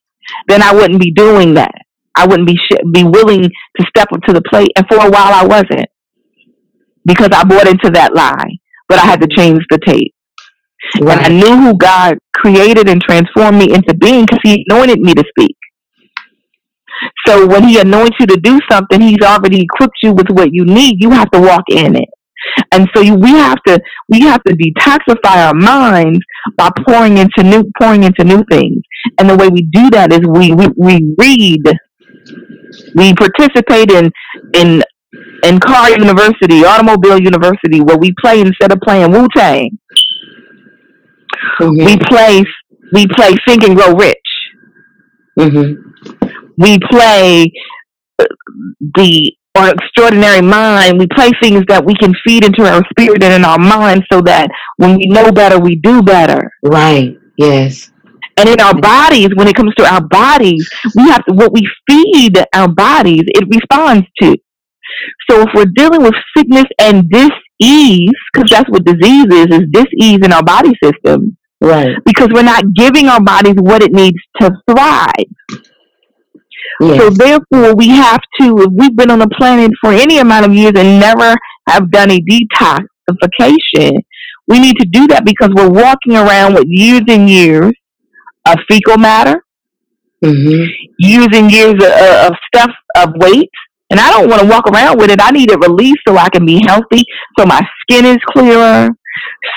then 0.49 0.63
I 0.63 0.73
wouldn't 0.75 1.01
be 1.01 1.11
doing 1.11 1.55
that. 1.55 1.75
I 2.15 2.27
wouldn't 2.27 2.47
be 2.47 2.57
sh- 2.57 2.85
be 2.93 3.05
willing 3.05 3.43
to 3.43 3.87
step 3.89 4.09
up 4.13 4.21
to 4.29 4.35
the 4.35 4.43
plate. 4.43 4.71
And 4.77 4.87
for 4.89 4.99
a 4.99 5.11
while, 5.11 5.33
I 5.33 5.45
wasn't 5.45 5.89
because 7.05 7.31
I 7.33 7.45
bought 7.45 7.69
into 7.69 7.91
that 7.91 8.15
lie. 8.15 8.59
But 8.89 8.99
I 8.99 9.07
had 9.07 9.21
to 9.23 9.29
change 9.29 9.61
the 9.71 9.79
tape. 9.79 10.15
Right. 11.01 11.19
And 11.19 11.27
I 11.27 11.29
knew 11.29 11.57
who 11.63 11.77
God 11.77 12.19
created 12.35 12.89
and 12.89 13.01
transformed 13.01 13.59
me 13.59 13.73
into 13.73 13.95
being 13.95 14.27
because 14.27 14.41
He 14.45 14.67
anointed 14.69 15.01
me 15.01 15.15
to 15.15 15.25
speak. 15.29 15.57
So 17.27 17.47
when 17.47 17.65
He 17.69 17.79
anoints 17.81 18.17
you 18.21 18.27
to 18.27 18.37
do 18.37 18.59
something, 18.71 19.01
He's 19.01 19.23
already 19.23 19.63
equipped 19.63 19.99
you 20.03 20.13
with 20.13 20.29
what 20.31 20.53
you 20.53 20.65
need. 20.65 20.97
You 21.03 21.11
have 21.11 21.31
to 21.31 21.41
walk 21.41 21.65
in 21.71 21.97
it. 21.97 22.09
And 22.73 22.89
so 22.95 23.03
you, 23.03 23.15
we 23.15 23.31
have 23.31 23.63
to 23.67 23.81
we 24.09 24.21
have 24.23 24.43
to 24.45 24.55
detoxify 24.55 25.47
our 25.47 25.55
minds 25.55 26.21
by 26.57 26.71
pouring 26.87 27.19
into 27.19 27.43
new 27.43 27.65
pouring 27.81 28.05
into 28.05 28.25
new 28.25 28.45
things. 28.51 28.83
And 29.19 29.31
the 29.31 29.37
way 29.37 29.49
we 29.49 29.63
do 29.73 29.91
that 29.91 30.13
is 30.13 30.21
we 30.21 30.53
we, 30.53 30.69
we 30.77 31.15
read, 31.19 31.63
we 32.95 33.15
participate 33.15 33.91
in 33.91 34.11
in 34.55 34.83
in 35.45 35.59
car 35.61 35.91
university, 35.91 36.65
automobile 36.65 37.21
university, 37.21 37.81
where 37.81 37.99
we 37.99 38.15
play 38.23 38.41
instead 38.41 38.73
of 38.73 38.79
playing 38.81 39.11
Wu 39.13 39.27
Tang. 39.35 39.79
Mm-hmm. 41.61 41.85
We 41.85 41.97
play 41.99 42.45
we 42.93 43.07
play 43.09 43.35
Think 43.47 43.65
and 43.65 43.77
Grow 43.77 43.95
Rich. 43.95 44.17
Mm-hmm. 45.39 46.21
We 46.59 46.79
play 46.91 47.51
uh, 48.19 48.27
the 48.97 49.33
or 49.55 49.69
extraordinary 49.69 50.41
mind, 50.41 50.99
we 50.99 51.07
play 51.07 51.31
things 51.43 51.65
that 51.69 51.85
we 51.85 51.95
can 51.95 52.15
feed 52.25 52.45
into 52.45 52.65
our 52.65 52.83
spirit 52.91 53.23
and 53.23 53.35
in 53.35 53.45
our 53.45 53.59
mind 53.59 54.03
so 54.11 54.23
that 54.23 54.49
when 54.79 54.97
we 54.97 55.07
know 55.07 55.31
better, 55.31 55.59
we 55.59 55.77
do 55.77 56.03
better. 56.03 56.51
Right. 56.63 57.17
Yes. 57.37 57.91
And 58.39 58.49
in 58.49 58.61
our 58.61 58.75
bodies, 58.75 59.29
when 59.35 59.47
it 59.47 59.55
comes 59.55 59.75
to 59.75 59.85
our 59.85 60.01
bodies, 60.01 60.69
we 60.97 61.03
have 61.11 61.23
to, 61.27 61.35
what 61.35 61.53
we 61.53 61.69
feed 61.89 62.43
our 62.55 62.69
bodies, 62.69 63.25
it 63.27 63.45
responds 63.51 64.07
to. 64.23 64.39
So 65.29 65.41
if 65.43 65.49
we're 65.55 65.73
dealing 65.75 66.03
with 66.03 66.15
sickness 66.37 66.65
and 66.81 67.09
dis-ease, 67.11 68.11
because 68.33 68.51
that's 68.51 68.71
what 68.71 68.85
disease 68.85 69.27
is, 69.31 69.47
is 69.47 69.63
dis-ease 69.71 70.21
in 70.23 70.33
our 70.33 70.43
body 70.43 70.73
system. 70.83 71.37
Right. 71.61 71.97
Because 72.05 72.29
we're 72.33 72.43
not 72.43 72.65
giving 72.75 73.09
our 73.09 73.23
bodies 73.23 73.55
what 73.57 73.83
it 73.83 73.93
needs 73.93 74.19
to 74.41 74.51
thrive. 74.69 75.33
Yes. 76.81 76.99
So 76.99 77.11
therefore, 77.11 77.75
we 77.77 77.89
have 77.89 78.21
to, 78.41 78.59
if 78.59 78.73
we've 78.73 78.97
been 78.97 79.11
on 79.11 79.21
the 79.21 79.29
planet 79.39 79.71
for 79.81 79.93
any 79.93 80.19
amount 80.19 80.47
of 80.47 80.55
years 80.55 80.73
and 80.77 80.99
never 80.99 81.35
have 81.69 81.91
done 81.91 82.11
a 82.11 82.19
detoxification, 82.19 83.93
we 84.49 84.59
need 84.59 84.77
to 84.79 84.87
do 84.91 85.07
that 85.09 85.25
because 85.25 85.51
we're 85.55 85.69
walking 85.71 86.17
around 86.17 86.55
with 86.55 86.65
years 86.67 87.03
and 87.09 87.31
years 87.31 87.73
of 88.47 88.59
fecal 88.69 88.99
matter, 88.99 89.45
mm-hmm. 90.25 90.65
years 90.99 91.29
and 91.33 91.53
years 91.53 91.75
of, 91.75 91.83
of 91.83 92.33
stuff 92.53 92.71
of 92.97 93.11
weight. 93.17 93.51
And 93.93 94.01
I 94.01 94.11
don't 94.11 94.31
want 94.31 94.41
to 94.41 94.49
walk 94.49 94.67
around 94.69 94.99
with 94.99 95.11
it. 95.11 95.21
I 95.21 95.31
need 95.31 95.51
it 95.51 95.61
released 95.61 96.01
so 96.09 96.17
I 96.17 96.31
can 96.31 96.47
be 96.47 96.63
healthy, 96.67 97.05
so 97.39 97.45
my 97.45 97.61
skin 97.83 98.07
is 98.07 98.17
clearer, 98.33 98.89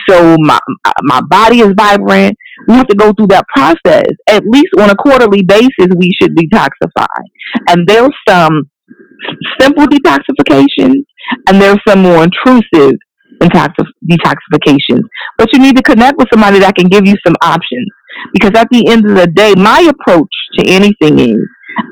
so 0.09 0.35
my 0.39 0.59
my 1.03 1.21
body 1.21 1.61
is 1.61 1.71
vibrant. 1.77 2.35
We 2.67 2.75
have 2.75 2.87
to 2.87 2.95
go 2.95 3.13
through 3.13 3.27
that 3.27 3.45
process. 3.55 4.11
At 4.27 4.43
least 4.45 4.67
on 4.77 4.89
a 4.89 4.95
quarterly 4.95 5.41
basis, 5.41 5.87
we 5.97 6.11
should 6.21 6.35
detoxify. 6.35 7.07
And 7.69 7.87
there's 7.87 8.11
some 8.27 8.69
simple 9.59 9.85
detoxifications, 9.85 11.05
and 11.47 11.61
there's 11.61 11.79
some 11.87 12.01
more 12.01 12.23
intrusive 12.25 12.99
detoxifications. 13.41 15.03
But 15.37 15.53
you 15.53 15.59
need 15.59 15.77
to 15.77 15.83
connect 15.83 16.17
with 16.17 16.27
somebody 16.33 16.59
that 16.59 16.75
can 16.75 16.87
give 16.87 17.07
you 17.07 17.15
some 17.25 17.35
options. 17.41 17.87
Because 18.33 18.51
at 18.55 18.67
the 18.69 18.87
end 18.89 19.09
of 19.09 19.15
the 19.15 19.27
day, 19.27 19.53
my 19.55 19.89
approach 19.89 20.33
to 20.57 20.69
anything 20.69 21.19
is 21.19 21.37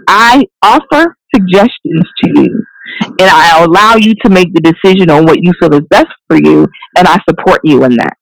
I 0.08 0.46
offer 0.62 1.16
suggestions 1.34 2.04
to 2.24 2.42
you 2.42 2.66
and 3.02 3.30
I 3.30 3.64
allow 3.64 3.96
you 3.96 4.14
to 4.24 4.30
make 4.30 4.54
the 4.54 4.62
decision 4.62 5.10
on 5.10 5.26
what 5.26 5.42
you 5.42 5.52
feel 5.60 5.74
is 5.74 5.88
best 5.90 6.08
for 6.28 6.38
you, 6.38 6.68
and 6.98 7.08
I 7.08 7.18
support 7.28 7.62
you 7.64 7.84
in 7.84 7.96
that. 7.98 8.18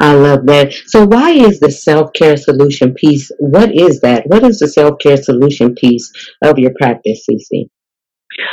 I 0.00 0.14
love 0.14 0.46
that. 0.46 0.72
So, 0.86 1.04
why 1.04 1.30
is 1.30 1.58
the 1.58 1.70
self 1.70 2.12
care 2.12 2.36
solution 2.36 2.94
piece? 2.94 3.30
What 3.38 3.74
is 3.74 4.00
that? 4.00 4.24
What 4.26 4.44
is 4.44 4.58
the 4.60 4.68
self 4.68 4.98
care 5.00 5.16
solution 5.16 5.74
piece 5.74 6.12
of 6.42 6.58
your 6.58 6.72
practice, 6.80 7.24
Cee 7.24 7.38
Cee? 7.38 7.70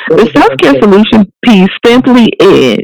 The 0.10 0.30
self 0.34 0.52
care 0.62 0.82
solution 0.82 1.32
piece 1.46 1.70
simply 1.86 2.32
is 2.40 2.80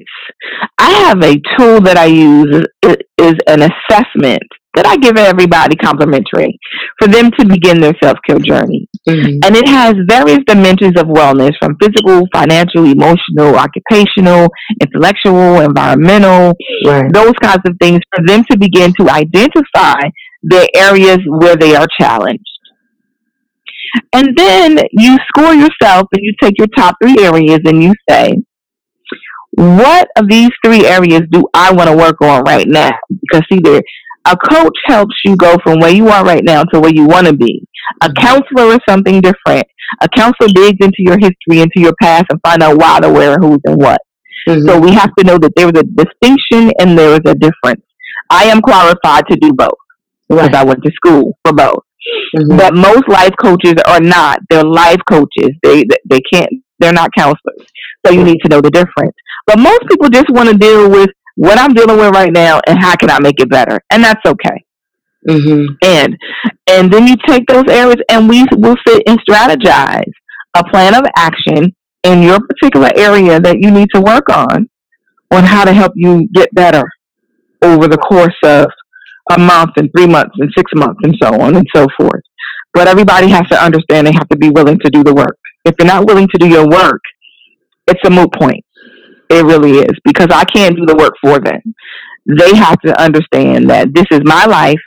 I 0.77 0.91
have 1.07 1.23
a 1.23 1.35
tool 1.57 1.81
that 1.81 1.97
I 1.97 2.05
use 2.05 2.65
is, 2.83 2.97
is 3.17 3.33
an 3.47 3.63
assessment 3.63 4.43
that 4.77 4.85
I 4.85 4.95
give 4.97 5.17
everybody 5.17 5.75
complimentary 5.75 6.59
for 6.99 7.07
them 7.07 7.31
to 7.39 7.45
begin 7.45 7.81
their 7.81 7.95
self 8.01 8.17
care 8.25 8.37
journey. 8.37 8.87
Mm-hmm. 9.09 9.39
And 9.43 9.55
it 9.55 9.67
has 9.67 9.95
various 10.07 10.39
dimensions 10.45 10.93
of 10.99 11.07
wellness 11.07 11.53
from 11.59 11.75
physical, 11.81 12.27
financial, 12.31 12.85
emotional, 12.85 13.57
occupational, 13.57 14.49
intellectual, 14.79 15.61
environmental, 15.61 16.53
right. 16.85 17.11
those 17.11 17.33
kinds 17.41 17.63
of 17.65 17.73
things 17.81 18.01
for 18.15 18.23
them 18.25 18.43
to 18.51 18.57
begin 18.57 18.93
to 18.99 19.09
identify 19.09 19.97
the 20.43 20.69
areas 20.75 21.19
where 21.27 21.55
they 21.55 21.75
are 21.75 21.87
challenged. 21.99 22.43
And 24.13 24.37
then 24.37 24.79
you 24.91 25.17
score 25.29 25.53
yourself 25.53 26.07
and 26.13 26.21
you 26.21 26.33
take 26.41 26.53
your 26.57 26.67
top 26.75 26.97
three 27.01 27.17
areas 27.19 27.59
and 27.65 27.81
you 27.81 27.93
say, 28.07 28.35
what 29.51 30.07
of 30.17 30.27
these 30.29 30.49
three 30.63 30.85
areas 30.85 31.21
do 31.31 31.43
I 31.53 31.73
want 31.73 31.89
to 31.89 31.95
work 31.95 32.21
on 32.21 32.43
right 32.43 32.67
now? 32.67 32.91
Because 33.09 33.43
either 33.51 33.81
a 34.25 34.35
coach 34.35 34.77
helps 34.85 35.15
you 35.23 35.35
go 35.37 35.55
from 35.63 35.79
where 35.79 35.93
you 35.93 36.09
are 36.09 36.23
right 36.23 36.43
now 36.43 36.63
to 36.65 36.79
where 36.79 36.93
you 36.93 37.05
want 37.05 37.27
to 37.27 37.33
be. 37.33 37.65
A 38.01 38.11
counselor 38.11 38.73
is 38.73 38.79
something 38.87 39.21
different. 39.21 39.65
A 40.01 40.09
counselor 40.09 40.49
digs 40.49 40.77
into 40.81 40.97
your 40.99 41.17
history, 41.17 41.61
into 41.61 41.79
your 41.79 41.93
past, 42.01 42.25
and 42.29 42.39
find 42.45 42.61
out 42.61 42.77
why, 42.77 42.99
the 42.99 43.09
where, 43.09 43.37
who's, 43.39 43.59
and 43.65 43.77
what. 43.77 44.01
Mm-hmm. 44.47 44.67
So 44.67 44.79
we 44.79 44.91
have 44.91 45.13
to 45.17 45.23
know 45.23 45.37
that 45.37 45.53
there 45.55 45.67
is 45.67 45.79
a 45.79 45.83
distinction 45.83 46.71
and 46.79 46.97
there 46.97 47.13
is 47.13 47.21
a 47.25 47.35
difference. 47.35 47.83
I 48.29 48.45
am 48.45 48.61
qualified 48.61 49.23
to 49.29 49.37
do 49.37 49.53
both 49.53 49.69
because 50.27 50.47
right. 50.47 50.55
I 50.55 50.63
went 50.63 50.83
to 50.83 50.91
school 50.91 51.37
for 51.45 51.53
both. 51.53 51.83
Mm-hmm. 52.35 52.57
But 52.57 52.75
most 52.75 53.07
life 53.07 53.33
coaches 53.41 53.75
are 53.87 53.99
not. 53.99 54.39
They're 54.49 54.63
life 54.63 54.99
coaches. 55.09 55.51
They 55.63 55.85
they 56.09 56.19
can't. 56.31 56.49
They're 56.79 56.93
not 56.93 57.09
counselors. 57.17 57.67
So 58.05 58.11
you 58.11 58.23
need 58.23 58.39
to 58.43 58.49
know 58.49 58.61
the 58.61 58.71
difference. 58.71 59.15
But 59.45 59.59
most 59.59 59.81
people 59.89 60.09
just 60.09 60.29
want 60.29 60.49
to 60.49 60.57
deal 60.57 60.89
with 60.89 61.09
what 61.35 61.57
I'm 61.57 61.73
dealing 61.73 61.97
with 61.97 62.13
right 62.13 62.31
now 62.31 62.59
and 62.67 62.79
how 62.79 62.95
can 62.95 63.09
I 63.09 63.19
make 63.19 63.39
it 63.39 63.49
better, 63.49 63.79
and 63.91 64.03
that's 64.03 64.25
okay. 64.25 64.63
Mm-hmm. 65.27 65.73
And 65.83 66.17
and 66.69 66.91
then 66.91 67.07
you 67.07 67.15
take 67.27 67.45
those 67.47 67.65
areas 67.69 67.97
and 68.09 68.29
we 68.29 68.45
will 68.53 68.75
sit 68.87 69.03
and 69.07 69.19
strategize 69.27 70.11
a 70.55 70.63
plan 70.63 70.95
of 70.95 71.05
action 71.15 71.75
in 72.03 72.21
your 72.21 72.39
particular 72.39 72.89
area 72.95 73.39
that 73.39 73.59
you 73.59 73.71
need 73.71 73.89
to 73.93 74.01
work 74.01 74.29
on 74.29 74.69
on 75.31 75.43
how 75.43 75.65
to 75.65 75.73
help 75.73 75.91
you 75.95 76.27
get 76.33 76.53
better 76.53 76.83
over 77.61 77.87
the 77.87 77.97
course 77.97 78.37
of 78.43 78.67
a 79.31 79.39
month 79.39 79.71
and 79.77 79.89
three 79.95 80.07
months 80.07 80.35
and 80.39 80.49
six 80.55 80.71
months 80.75 80.99
and 81.03 81.15
so 81.21 81.39
on 81.41 81.55
and 81.55 81.67
so 81.75 81.87
forth. 81.99 82.23
But 82.73 82.87
everybody 82.87 83.27
has 83.27 83.47
to 83.49 83.61
understand 83.61 84.07
they 84.07 84.13
have 84.13 84.29
to 84.29 84.37
be 84.37 84.49
willing 84.49 84.79
to 84.79 84.89
do 84.89 85.03
the 85.03 85.13
work. 85.13 85.37
If 85.67 85.75
you're 85.77 85.87
not 85.87 86.07
willing 86.07 86.27
to 86.29 86.37
do 86.37 86.47
your 86.47 86.67
work, 86.67 87.01
it's 87.87 87.99
a 88.05 88.09
moot 88.09 88.31
point. 88.33 88.63
It 89.29 89.43
really 89.43 89.79
is 89.79 89.91
because 90.05 90.27
I 90.31 90.45
can't 90.45 90.75
do 90.75 90.85
the 90.85 90.95
work 90.95 91.13
for 91.21 91.39
them. 91.39 91.61
They 92.25 92.55
have 92.55 92.79
to 92.81 93.01
understand 93.01 93.69
that 93.69 93.93
this 93.93 94.05
is 94.11 94.21
my 94.23 94.45
life. 94.45 94.79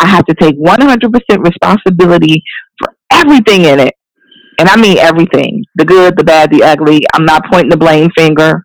I 0.00 0.08
have 0.08 0.24
to 0.26 0.34
take 0.34 0.56
100% 0.58 1.44
responsibility 1.44 2.42
for 2.78 2.94
everything 3.12 3.64
in 3.64 3.78
it. 3.78 3.94
And 4.58 4.68
I 4.68 4.76
mean 4.76 4.98
everything 4.98 5.64
the 5.74 5.84
good, 5.84 6.16
the 6.16 6.24
bad, 6.24 6.50
the 6.50 6.62
ugly. 6.62 7.00
I'm 7.12 7.24
not 7.24 7.42
pointing 7.50 7.70
the 7.70 7.76
blame 7.76 8.10
finger 8.16 8.64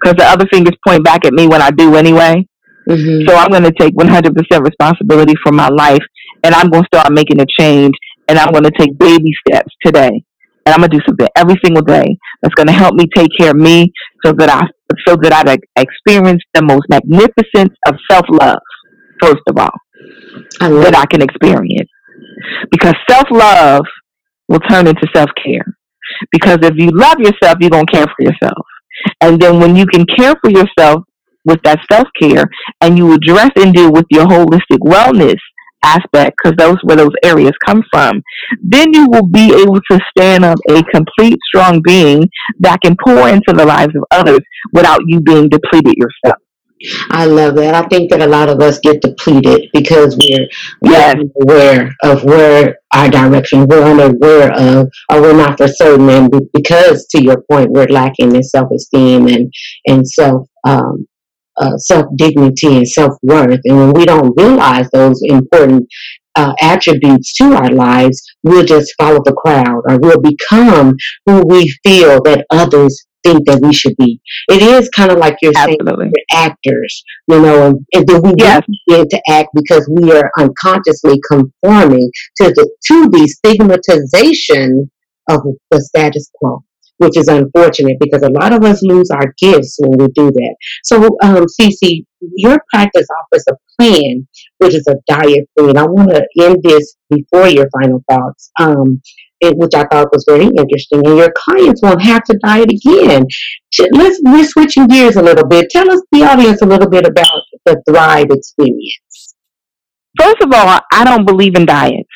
because 0.00 0.16
the 0.16 0.24
other 0.24 0.46
fingers 0.52 0.74
point 0.86 1.04
back 1.04 1.24
at 1.24 1.32
me 1.32 1.46
when 1.46 1.62
I 1.62 1.70
do 1.70 1.96
anyway. 1.96 2.46
Mm-hmm. 2.88 3.28
So 3.28 3.36
I'm 3.36 3.50
going 3.50 3.62
to 3.62 3.72
take 3.72 3.94
100% 3.94 4.34
responsibility 4.64 5.34
for 5.42 5.52
my 5.52 5.68
life 5.68 6.02
and 6.42 6.54
I'm 6.54 6.68
going 6.70 6.84
to 6.84 6.88
start 6.92 7.12
making 7.12 7.40
a 7.40 7.46
change 7.58 7.94
and 8.28 8.38
I'm 8.38 8.52
going 8.52 8.64
to 8.64 8.72
take 8.78 8.96
baby 8.98 9.32
steps 9.46 9.72
today. 9.84 10.22
And 10.66 10.74
I'm 10.74 10.80
going 10.80 10.90
to 10.90 10.98
do 10.98 11.04
something 11.06 11.28
every 11.36 11.56
single 11.64 11.82
day 11.82 12.16
that's 12.42 12.54
going 12.54 12.68
to 12.68 12.72
help 12.72 12.94
me 12.94 13.04
take 13.14 13.30
care 13.38 13.50
of 13.50 13.56
me 13.56 13.92
so 14.24 14.32
that 14.32 14.48
I 14.50 14.62
so 15.06 15.16
that 15.16 15.32
I 15.32 15.58
experience 15.80 16.42
the 16.54 16.62
most 16.62 16.82
magnificence 16.88 17.74
of 17.86 17.94
self-love 18.10 18.58
first 19.20 19.42
of 19.48 19.58
all 19.58 19.70
I 20.60 20.68
that 20.68 20.96
I 20.96 21.06
can 21.06 21.22
experience. 21.22 21.90
Because 22.70 22.94
self-love 23.08 23.84
will 24.48 24.60
turn 24.60 24.86
into 24.86 25.06
self-care. 25.14 25.64
Because 26.30 26.58
if 26.62 26.74
you 26.76 26.90
love 26.90 27.18
yourself, 27.18 27.58
you're 27.60 27.70
going 27.70 27.86
to 27.86 27.92
care 27.92 28.06
for 28.06 28.22
yourself. 28.22 28.66
And 29.20 29.40
then 29.40 29.58
when 29.58 29.76
you 29.76 29.86
can 29.86 30.04
care 30.16 30.34
for 30.42 30.50
yourself 30.50 31.04
with 31.44 31.60
that 31.64 31.80
self 31.90 32.06
care 32.20 32.44
and 32.80 32.96
you 32.96 33.12
address 33.12 33.50
and 33.56 33.74
deal 33.74 33.92
with 33.92 34.06
your 34.10 34.26
holistic 34.26 34.78
wellness 34.82 35.38
aspect, 35.84 36.36
because 36.42 36.56
those 36.56 36.78
where 36.82 36.96
those 36.96 37.12
areas 37.24 37.52
come 37.64 37.82
from, 37.92 38.22
then 38.62 38.92
you 38.92 39.06
will 39.08 39.26
be 39.26 39.52
able 39.54 39.80
to 39.90 40.00
stand 40.16 40.44
up 40.44 40.58
a 40.68 40.82
complete, 40.84 41.38
strong 41.46 41.80
being 41.82 42.28
that 42.60 42.80
can 42.82 42.96
pour 43.04 43.28
into 43.28 43.52
the 43.52 43.64
lives 43.64 43.94
of 43.94 44.04
others 44.10 44.40
without 44.72 45.00
you 45.06 45.20
being 45.20 45.48
depleted 45.48 45.94
yourself. 45.96 46.40
I 47.10 47.24
love 47.24 47.54
that. 47.56 47.74
I 47.74 47.86
think 47.88 48.10
that 48.10 48.20
a 48.20 48.26
lot 48.26 48.48
of 48.48 48.60
us 48.60 48.78
get 48.78 49.00
depleted 49.00 49.70
because 49.72 50.18
we're, 50.18 50.46
we're 50.82 50.90
Yes, 50.92 51.16
unaware 51.16 51.90
of 52.02 52.24
where 52.24 52.76
our 52.94 53.08
direction, 53.08 53.66
we're 53.66 53.82
unaware 53.84 54.52
of, 54.52 54.88
or 55.10 55.22
we're 55.22 55.36
not 55.36 55.56
for 55.56 55.68
certain. 55.68 56.08
And 56.10 56.30
because, 56.52 57.06
to 57.12 57.22
your 57.22 57.42
point, 57.50 57.70
we're 57.70 57.86
lacking 57.86 58.34
in 58.34 58.42
self 58.42 58.70
esteem 58.74 59.28
and, 59.28 59.52
and 59.86 60.06
self, 60.06 60.46
um, 60.64 61.06
uh, 61.60 61.76
self 61.78 62.06
dignity 62.16 62.76
and 62.76 62.88
self 62.88 63.14
worth. 63.22 63.60
And 63.64 63.78
when 63.78 63.92
we 63.92 64.04
don't 64.04 64.32
realize 64.36 64.88
those 64.90 65.20
important 65.24 65.86
uh, 66.36 66.52
attributes 66.60 67.34
to 67.36 67.54
our 67.54 67.70
lives, 67.70 68.22
we'll 68.42 68.64
just 68.64 68.94
follow 68.98 69.20
the 69.24 69.32
crowd 69.32 69.82
or 69.88 69.98
we'll 70.00 70.20
become 70.20 70.94
who 71.26 71.46
we 71.46 71.72
feel 71.84 72.20
that 72.22 72.46
others 72.50 73.06
think 73.24 73.46
that 73.46 73.60
we 73.62 73.72
should 73.72 73.96
be. 73.96 74.20
It 74.48 74.62
is 74.62 74.88
kind 74.90 75.10
of 75.10 75.18
like 75.18 75.36
you're 75.42 75.54
saying 75.54 75.78
absolutely. 75.80 76.06
we're 76.06 76.38
actors, 76.38 77.04
you 77.28 77.40
know, 77.40 77.68
and, 77.68 77.86
and 77.94 78.06
then 78.06 78.22
we 78.22 78.34
Yes, 78.38 78.62
begin 78.86 79.08
to 79.08 79.22
act 79.30 79.48
because 79.54 79.90
we 79.90 80.12
are 80.12 80.30
unconsciously 80.38 81.18
conforming 81.28 82.10
to 82.36 82.44
the 82.52 82.70
to 82.88 83.08
the 83.08 83.26
stigmatization 83.26 84.90
of 85.30 85.40
the 85.70 85.80
status 85.80 86.30
quo, 86.34 86.62
which 86.98 87.16
is 87.16 87.28
unfortunate 87.28 87.96
because 88.00 88.22
a 88.22 88.30
lot 88.30 88.52
of 88.52 88.62
us 88.64 88.82
lose 88.82 89.10
our 89.10 89.34
gifts 89.38 89.78
when 89.80 89.98
we 89.98 90.06
do 90.14 90.30
that. 90.30 90.56
So, 90.84 91.16
um, 91.22 91.46
Cee 91.48 91.72
Cee, 91.72 92.06
your 92.36 92.58
practice 92.72 93.06
offers 93.20 93.44
a 93.48 93.54
plan, 93.78 94.26
which 94.58 94.74
is 94.74 94.86
a 94.88 94.96
diet 95.08 95.48
plan. 95.58 95.76
I 95.76 95.84
want 95.84 96.10
to 96.10 96.26
end 96.40 96.62
this 96.62 96.96
before 97.10 97.48
your 97.48 97.68
final 97.70 98.02
thoughts. 98.10 98.50
Um, 98.60 99.02
it, 99.40 99.56
which 99.58 99.74
I 99.74 99.84
thought 99.84 100.12
was 100.12 100.24
very 100.26 100.46
interesting, 100.46 101.06
and 101.06 101.18
your 101.18 101.32
clients 101.36 101.82
won't 101.82 102.02
have 102.02 102.24
to 102.24 102.38
diet 102.42 102.70
again. 102.70 103.26
Let's 103.92 104.20
we're 104.24 104.46
switching 104.46 104.86
gears 104.86 105.16
a 105.16 105.22
little 105.22 105.46
bit. 105.46 105.68
Tell 105.70 105.90
us 105.90 106.00
the 106.12 106.22
audience 106.22 106.62
a 106.62 106.66
little 106.66 106.88
bit 106.88 107.06
about 107.06 107.42
the 107.66 107.82
Thrive 107.88 108.28
experience. 108.30 109.34
first 110.20 110.40
of 110.40 110.52
all, 110.52 110.80
I 110.92 111.04
don't 111.04 111.26
believe 111.26 111.56
in 111.56 111.66
diets. 111.66 112.08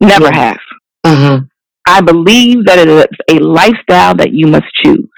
Never 0.00 0.30
have. 0.32 0.58
Uh 1.04 1.16
huh. 1.16 1.40
I 1.86 2.00
believe 2.00 2.64
that 2.66 2.78
it 2.78 2.88
is 2.88 3.06
a 3.30 3.38
lifestyle 3.42 4.14
that 4.16 4.32
you 4.32 4.46
must 4.46 4.66
choose. 4.82 5.08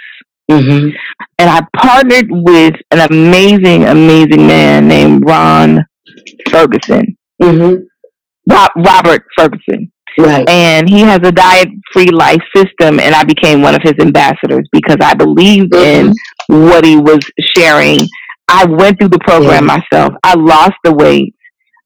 Mm-hmm. 0.51 0.90
And 1.38 1.51
I 1.51 1.62
partnered 1.77 2.29
with 2.31 2.75
an 2.90 3.01
amazing, 3.11 3.85
amazing 3.85 4.46
man 4.46 4.88
named 4.88 5.25
Ron 5.27 5.85
Ferguson, 6.51 7.16
Mm-hmm. 7.42 7.83
Rob, 8.53 8.70
Robert 8.77 9.25
Ferguson. 9.37 9.90
Right. 10.18 10.46
And 10.48 10.88
he 10.88 11.01
has 11.01 11.20
a 11.25 11.33
diet 11.33 11.68
free 11.92 12.11
life 12.11 12.42
system, 12.55 13.01
and 13.01 13.14
I 13.14 13.25
became 13.25 13.62
one 13.62 13.75
of 13.75 13.81
his 13.83 13.94
ambassadors 14.01 14.68
because 14.70 14.98
I 15.01 15.14
believed 15.14 15.75
in 15.75 16.12
what 16.48 16.85
he 16.85 16.96
was 16.96 17.20
sharing. 17.57 17.98
I 18.48 18.66
went 18.66 18.98
through 19.01 19.09
the 19.09 19.18
program 19.20 19.64
myself. 19.66 20.12
I 20.22 20.35
lost 20.37 20.75
the 20.85 20.92
weight. 20.92 21.35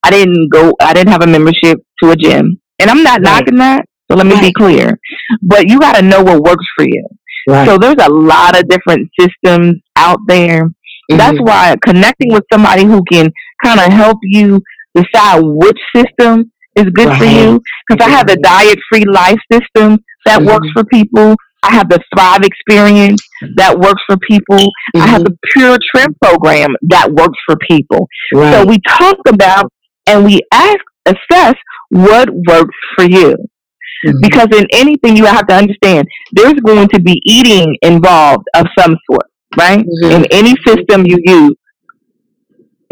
I 0.03 0.11
didn't 0.11 0.49
go, 0.51 0.73
I 0.81 0.93
didn't 0.93 1.12
have 1.12 1.23
a 1.23 1.27
membership 1.27 1.79
to 2.03 2.11
a 2.11 2.17
gym. 2.17 2.61
And 2.81 2.91
I'm 2.91 3.03
not 3.05 3.21
Right. 3.21 3.23
knocking 3.23 3.57
that, 3.59 3.85
so 4.11 4.16
let 4.16 4.27
me 4.27 4.40
be 4.40 4.53
clear. 4.53 4.99
But 5.42 5.69
you 5.69 5.79
got 5.81 5.97
to 5.97 6.03
know 6.03 6.23
what 6.23 6.40
works 6.42 6.66
for 6.77 6.85
you. 6.85 7.07
Right. 7.49 7.66
So 7.66 7.79
there's 7.79 7.97
a 8.01 8.11
lot 8.11 8.59
of 8.59 8.69
different 8.69 9.09
systems 9.19 9.81
out 9.97 10.19
there. 10.27 10.69
That's 11.09 11.38
Mhm. 11.38 11.47
why 11.47 11.77
connecting 11.85 12.33
with 12.33 12.45
somebody 12.53 12.85
who 12.85 13.03
can 13.11 13.31
kind 13.64 13.79
of 13.79 13.92
help 13.92 14.19
you 14.23 14.61
decide 14.95 15.40
which 15.45 15.79
system 15.95 16.51
is 16.77 16.87
good 16.95 17.16
for 17.16 17.25
you. 17.25 17.62
Because 17.88 18.07
I 18.07 18.11
have 18.11 18.27
the 18.27 18.37
diet 18.37 18.79
free 18.90 19.05
life 19.05 19.38
system 19.53 19.99
that 20.27 20.40
Mhm. 20.40 20.47
works 20.47 20.69
for 20.75 20.85
people. 20.85 21.37
I 21.62 21.73
have 21.75 21.88
the 21.88 22.01
Thrive 22.14 22.42
experience 22.45 23.21
that 23.57 23.79
works 23.79 24.03
for 24.07 24.16
people. 24.19 24.71
I 24.97 25.07
have 25.07 25.25
the 25.25 25.37
Pure 25.53 25.79
Trim 25.95 26.14
program 26.23 26.77
that 26.90 27.12
works 27.12 27.38
for 27.47 27.57
people. 27.69 28.09
right. 28.35 28.53
So 28.53 28.64
we 28.66 28.79
talk 28.88 29.16
about 29.29 29.71
and 30.09 30.25
we 30.25 30.40
ask, 30.53 30.79
assess 31.07 31.55
what 31.90 32.29
works 32.49 32.77
for 32.97 33.05
you. 33.05 33.37
Mhm. 34.05 34.21
Because 34.23 34.49
in 34.57 34.67
anything 34.73 35.17
you 35.17 35.25
have 35.27 35.47
to 35.47 35.55
understand, 35.55 36.07
there's 36.33 36.55
going 36.65 36.89
to 36.89 37.01
be 37.01 37.21
eating 37.25 37.77
involved 37.83 38.45
of 38.55 38.67
some 38.79 38.97
sort, 39.11 39.27
right? 39.57 39.85
Mhm. 39.85 40.11
In 40.13 40.27
any 40.31 40.55
system 40.67 41.07
you 41.07 41.19
use. 41.25 41.57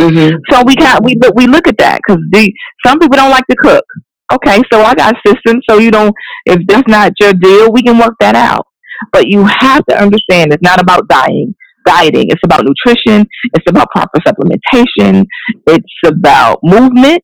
Mhm. 0.01 0.39
So 0.51 0.63
we 0.67 0.75
got 0.75 1.05
we 1.05 1.15
but 1.17 1.35
we 1.37 1.47
look 1.47 1.69
at 1.69 1.79
that 1.79 2.01
because 2.05 2.21
the 2.31 2.53
some 2.85 2.99
people 2.99 3.17
don't 3.17 3.31
like 3.31 3.47
to 3.51 3.57
cook. 3.57 3.85
Okay, 4.33 4.61
so 4.73 4.83
I 4.83 4.95
got 4.95 5.15
systems. 5.25 5.63
So 5.69 5.79
you 5.79 5.91
don't 5.91 6.13
if 6.47 6.59
that's 6.67 6.89
not 6.89 7.13
your 7.21 7.33
deal, 7.33 7.71
we 7.73 7.83
can 7.83 7.99
work 7.99 8.15
that 8.21 8.35
out. 8.35 8.67
But 9.13 9.27
you 9.29 9.45
have 9.45 9.85
to 9.87 10.01
understand 10.01 10.53
it's 10.53 10.63
not 10.63 10.81
about 10.81 11.07
dieting. 11.09 11.55
Dieting. 11.87 12.27
It's 12.29 12.41
about 12.45 12.63
nutrition. 12.65 13.27
It's 13.55 13.69
about 13.69 13.89
proper 13.95 14.19
supplementation. 14.27 15.25
It's 15.67 15.95
about 16.07 16.59
movement. 16.63 17.23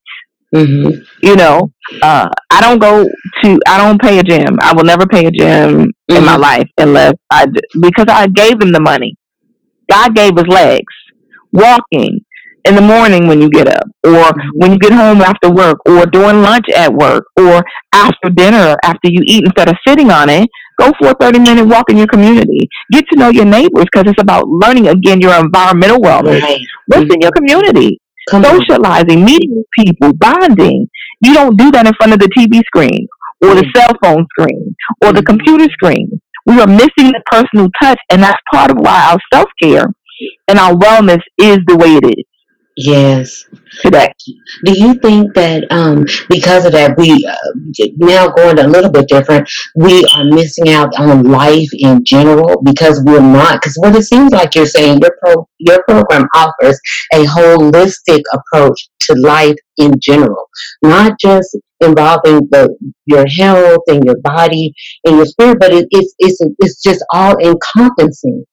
Mhm. 0.54 1.04
You 1.22 1.36
know, 1.36 1.70
uh, 2.02 2.28
I 2.50 2.60
don't 2.60 2.78
go 2.80 3.04
to. 3.42 3.58
I 3.68 3.78
don't 3.78 4.00
pay 4.00 4.18
a 4.18 4.22
gym. 4.22 4.56
I 4.60 4.72
will 4.74 4.84
never 4.84 5.06
pay 5.06 5.26
a 5.26 5.30
gym 5.30 5.92
in 6.08 6.24
my 6.24 6.36
Mhm. 6.36 6.40
life 6.40 6.68
unless 6.78 7.14
I, 7.30 7.46
because 7.80 8.06
I 8.08 8.26
gave 8.26 8.60
him 8.60 8.72
the 8.72 8.80
money. 8.80 9.14
God 9.90 10.14
gave 10.14 10.36
us 10.38 10.46
legs, 10.48 10.92
walking 11.52 12.20
in 12.64 12.74
the 12.74 12.80
morning 12.82 13.26
when 13.28 13.40
you 13.40 13.48
get 13.48 13.68
up, 13.68 13.84
or 14.04 14.32
when 14.54 14.72
you 14.72 14.78
get 14.78 14.92
home 14.92 15.20
after 15.22 15.50
work, 15.50 15.78
or 15.88 16.04
during 16.06 16.42
lunch 16.42 16.66
at 16.76 16.92
work, 16.92 17.24
or 17.36 17.62
after 17.94 18.28
dinner 18.30 18.76
after 18.84 19.08
you 19.08 19.22
eat. 19.26 19.44
Instead 19.44 19.68
of 19.68 19.76
sitting 19.86 20.10
on 20.10 20.28
it, 20.28 20.48
go 20.80 20.92
for 20.98 21.10
a 21.10 21.14
thirty 21.14 21.38
minute 21.38 21.64
walk 21.66 21.90
in 21.90 21.96
your 21.96 22.08
community. 22.08 22.68
Get 22.92 23.04
to 23.12 23.16
know 23.18 23.28
your 23.30 23.44
neighbors 23.46 23.84
because 23.90 24.10
it's 24.10 24.20
about 24.20 24.48
learning 24.48 24.88
again 24.88 25.20
your 25.20 25.34
environmental 25.38 25.98
wellness. 25.98 26.42
Right. 26.42 26.60
What's 26.88 27.12
in 27.14 27.20
your 27.20 27.32
community? 27.32 28.00
Come 28.30 28.44
on. 28.44 28.60
Socializing, 28.60 29.24
meeting 29.24 29.64
people, 29.78 30.12
bonding. 30.14 30.88
You 31.20 31.34
don't 31.34 31.56
do 31.56 31.70
that 31.72 31.86
in 31.86 31.92
front 31.94 32.12
of 32.12 32.18
the 32.20 32.28
TV 32.28 32.60
screen 32.66 33.06
or 33.42 33.54
the 33.54 33.62
Mhm. 33.62 33.76
cell 33.76 33.92
phone 34.02 34.26
screen 34.38 34.74
or 35.04 35.12
the 35.12 35.20
Mhm. 35.22 35.26
computer 35.26 35.68
screen. 35.72 36.20
We 36.46 36.60
are 36.60 36.66
missing 36.66 37.12
the 37.12 37.22
personal 37.30 37.68
touch, 37.82 37.98
and 38.10 38.22
that's 38.22 38.40
part 38.52 38.70
of 38.70 38.78
why 38.78 39.10
our 39.10 39.18
self 39.32 39.48
care 39.62 39.86
and 40.48 40.58
our 40.58 40.72
wellness 40.74 41.22
is 41.38 41.58
the 41.66 41.76
way 41.76 41.96
it 41.96 42.04
is 42.04 42.24
Yes. 42.76 43.44
today. 43.82 44.12
Do 44.64 44.72
you 44.78 44.94
think 44.94 45.34
that 45.34 45.70
um, 45.70 46.06
because 46.28 46.64
of 46.64 46.72
that, 46.72 46.96
we 46.96 47.26
uh, 47.26 47.88
now 47.98 48.28
going 48.30 48.58
a 48.58 48.66
little 48.66 48.90
bit 48.90 49.08
different, 49.08 49.48
we 49.76 50.04
are 50.16 50.24
missing 50.24 50.70
out 50.70 50.92
on 50.98 51.24
life 51.24 51.68
in 51.72 52.04
general 52.04 52.62
because 52.64 53.02
we're 53.04 53.20
not? 53.20 53.60
Because 53.60 53.74
what 53.76 53.96
it 53.96 54.04
seems 54.04 54.32
like 54.32 54.54
you're 54.54 54.66
saying, 54.66 55.00
your 55.00 55.16
pro 55.22 55.48
your 55.58 55.82
program 55.88 56.26
offers 56.34 56.80
a 57.14 57.24
holistic 57.24 58.22
approach 58.32 58.88
to 59.02 59.14
life 59.14 59.56
in 59.78 59.92
general, 60.00 60.48
not 60.82 61.18
just 61.20 61.56
involving 61.80 62.40
the 62.50 62.74
your 63.06 63.26
health 63.28 63.82
and 63.88 64.04
your 64.04 64.16
body 64.22 64.72
and 65.04 65.16
your 65.16 65.26
spirit, 65.26 65.58
but 65.60 65.72
it, 65.72 65.86
it's 65.90 66.14
it's 66.18 66.38
it's 66.58 66.82
just 66.82 67.04
all 67.12 67.36
encompassing. 67.38 68.44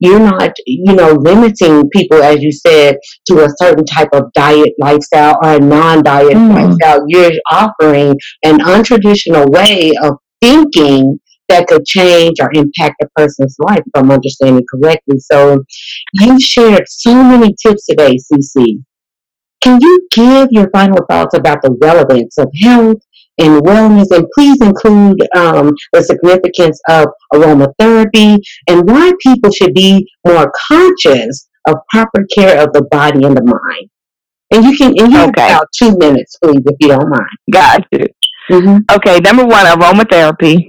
You're 0.00 0.18
not, 0.18 0.52
you 0.66 0.94
know, 0.94 1.12
limiting 1.12 1.88
people, 1.90 2.22
as 2.22 2.42
you 2.42 2.50
said, 2.52 2.96
to 3.28 3.44
a 3.44 3.48
certain 3.62 3.84
type 3.84 4.08
of 4.12 4.32
diet 4.34 4.72
lifestyle 4.78 5.36
or 5.42 5.56
a 5.56 5.60
non-diet 5.60 6.32
Mm. 6.36 6.54
lifestyle. 6.54 7.04
You're 7.06 7.32
offering 7.50 8.16
an 8.44 8.58
untraditional 8.60 9.48
way 9.50 9.92
of 10.02 10.14
thinking 10.40 11.20
that 11.48 11.66
could 11.66 11.84
change 11.84 12.36
or 12.40 12.50
impact 12.54 12.94
a 13.02 13.08
person's 13.16 13.56
life, 13.58 13.80
if 13.80 13.92
I'm 13.94 14.10
understanding 14.10 14.64
correctly. 14.72 15.18
So 15.18 15.62
you 16.14 16.40
shared 16.40 16.84
so 16.88 17.14
many 17.22 17.54
tips 17.60 17.86
today, 17.86 18.16
Cee 18.18 18.40
Cee. 18.40 18.78
Can 19.60 19.78
you 19.82 20.08
give 20.12 20.48
your 20.52 20.70
final 20.70 21.04
thoughts 21.10 21.36
about 21.36 21.60
the 21.62 21.76
relevance 21.82 22.38
of 22.38 22.48
health 22.62 23.02
and 23.38 23.62
wellness, 23.62 24.10
and 24.10 24.26
please 24.36 24.60
include 24.60 25.18
um, 25.36 25.72
the 25.92 26.02
significance 26.02 26.80
of 26.88 27.06
aromatherapy 27.32 28.38
and 28.68 28.88
why 28.88 29.12
people 29.22 29.50
should 29.52 29.74
be 29.74 30.06
more 30.26 30.50
conscious 30.68 31.48
of 31.68 31.76
proper 31.90 32.24
care 32.34 32.62
of 32.62 32.72
the 32.72 32.82
body 32.90 33.24
and 33.24 33.36
the 33.36 33.44
mind? 33.44 33.90
And 34.52 34.64
you 34.64 34.76
can, 34.76 34.88
and 34.88 35.12
you 35.12 35.18
have 35.18 35.28
Okay. 35.30 35.46
about 35.52 35.66
two 35.76 35.96
minutes, 35.98 36.36
please, 36.42 36.60
if 36.64 36.76
you 36.80 36.88
don't 36.88 37.08
mind. 37.08 37.30
Got 37.52 37.84
you. 37.92 38.06
Mm-hmm. 38.50 38.78
Okay, 38.96 39.20
number 39.20 39.46
one, 39.46 39.64
aromatherapy. 39.66 40.66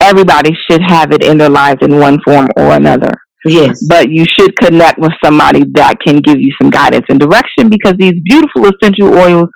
Everybody 0.00 0.56
should 0.70 0.80
have 0.86 1.12
it 1.12 1.22
in 1.22 1.36
their 1.36 1.50
lives 1.50 1.80
in 1.82 1.98
one 1.98 2.18
form 2.24 2.48
or 2.56 2.72
another. 2.72 3.12
Yes. 3.44 3.86
But 3.86 4.10
you 4.10 4.24
should 4.38 4.56
connect 4.56 4.98
with 4.98 5.12
somebody 5.22 5.64
that 5.74 5.96
can 6.04 6.20
give 6.20 6.40
you 6.40 6.52
some 6.60 6.70
guidance 6.70 7.04
and 7.10 7.20
direction 7.20 7.68
because 7.68 7.94
these 7.98 8.14
beautiful 8.24 8.66
essential 8.66 9.14
oils 9.14 9.48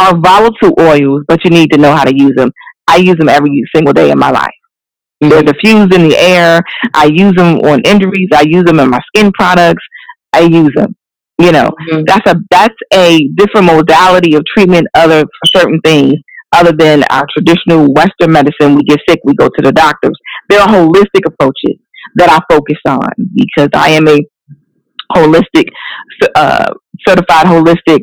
are 0.00 0.16
volatile 0.18 0.74
oils, 0.80 1.22
but 1.28 1.44
you 1.44 1.50
need 1.50 1.70
to 1.72 1.78
know 1.78 1.92
how 1.94 2.04
to 2.04 2.14
use 2.16 2.32
them. 2.36 2.50
I 2.88 2.96
use 2.96 3.16
them 3.18 3.28
every 3.28 3.62
single 3.74 3.92
day 3.92 4.10
in 4.10 4.18
my 4.18 4.30
life. 4.30 4.50
They're 5.20 5.42
diffused 5.42 5.92
in 5.92 6.08
the 6.08 6.16
air. 6.16 6.60
I 6.94 7.10
use 7.12 7.34
them 7.36 7.58
on 7.58 7.82
injuries. 7.84 8.30
I 8.34 8.44
use 8.46 8.64
them 8.64 8.80
in 8.80 8.88
my 8.88 9.00
skin 9.08 9.30
products. 9.32 9.84
I 10.32 10.40
use 10.40 10.72
them. 10.74 10.96
You 11.38 11.52
know, 11.52 11.68
Mhm. 11.90 12.04
that's 12.06 12.30
a 12.30 12.36
that's 12.50 12.74
a 12.92 13.28
different 13.34 13.66
modality 13.66 14.34
of 14.34 14.42
treatment 14.54 14.86
other 14.94 15.20
for 15.20 15.46
certain 15.58 15.80
things 15.84 16.14
other 16.54 16.72
than 16.72 17.04
our 17.10 17.26
traditional 17.34 17.92
Western 17.94 18.32
medicine. 18.32 18.76
We 18.76 18.82
get 18.82 19.00
sick, 19.08 19.20
we 19.24 19.34
go 19.34 19.48
to 19.48 19.62
the 19.62 19.72
doctors. 19.72 20.16
There 20.48 20.60
are 20.60 20.68
holistic 20.68 21.22
approaches 21.26 21.76
that 22.16 22.28
I 22.30 22.38
focus 22.52 22.78
on 22.86 23.10
because 23.34 23.70
I 23.74 23.90
am 23.90 24.08
a 24.08 24.18
holistic, 25.16 25.66
uh, 26.34 26.66
certified 27.06 27.46
holistic 27.46 28.00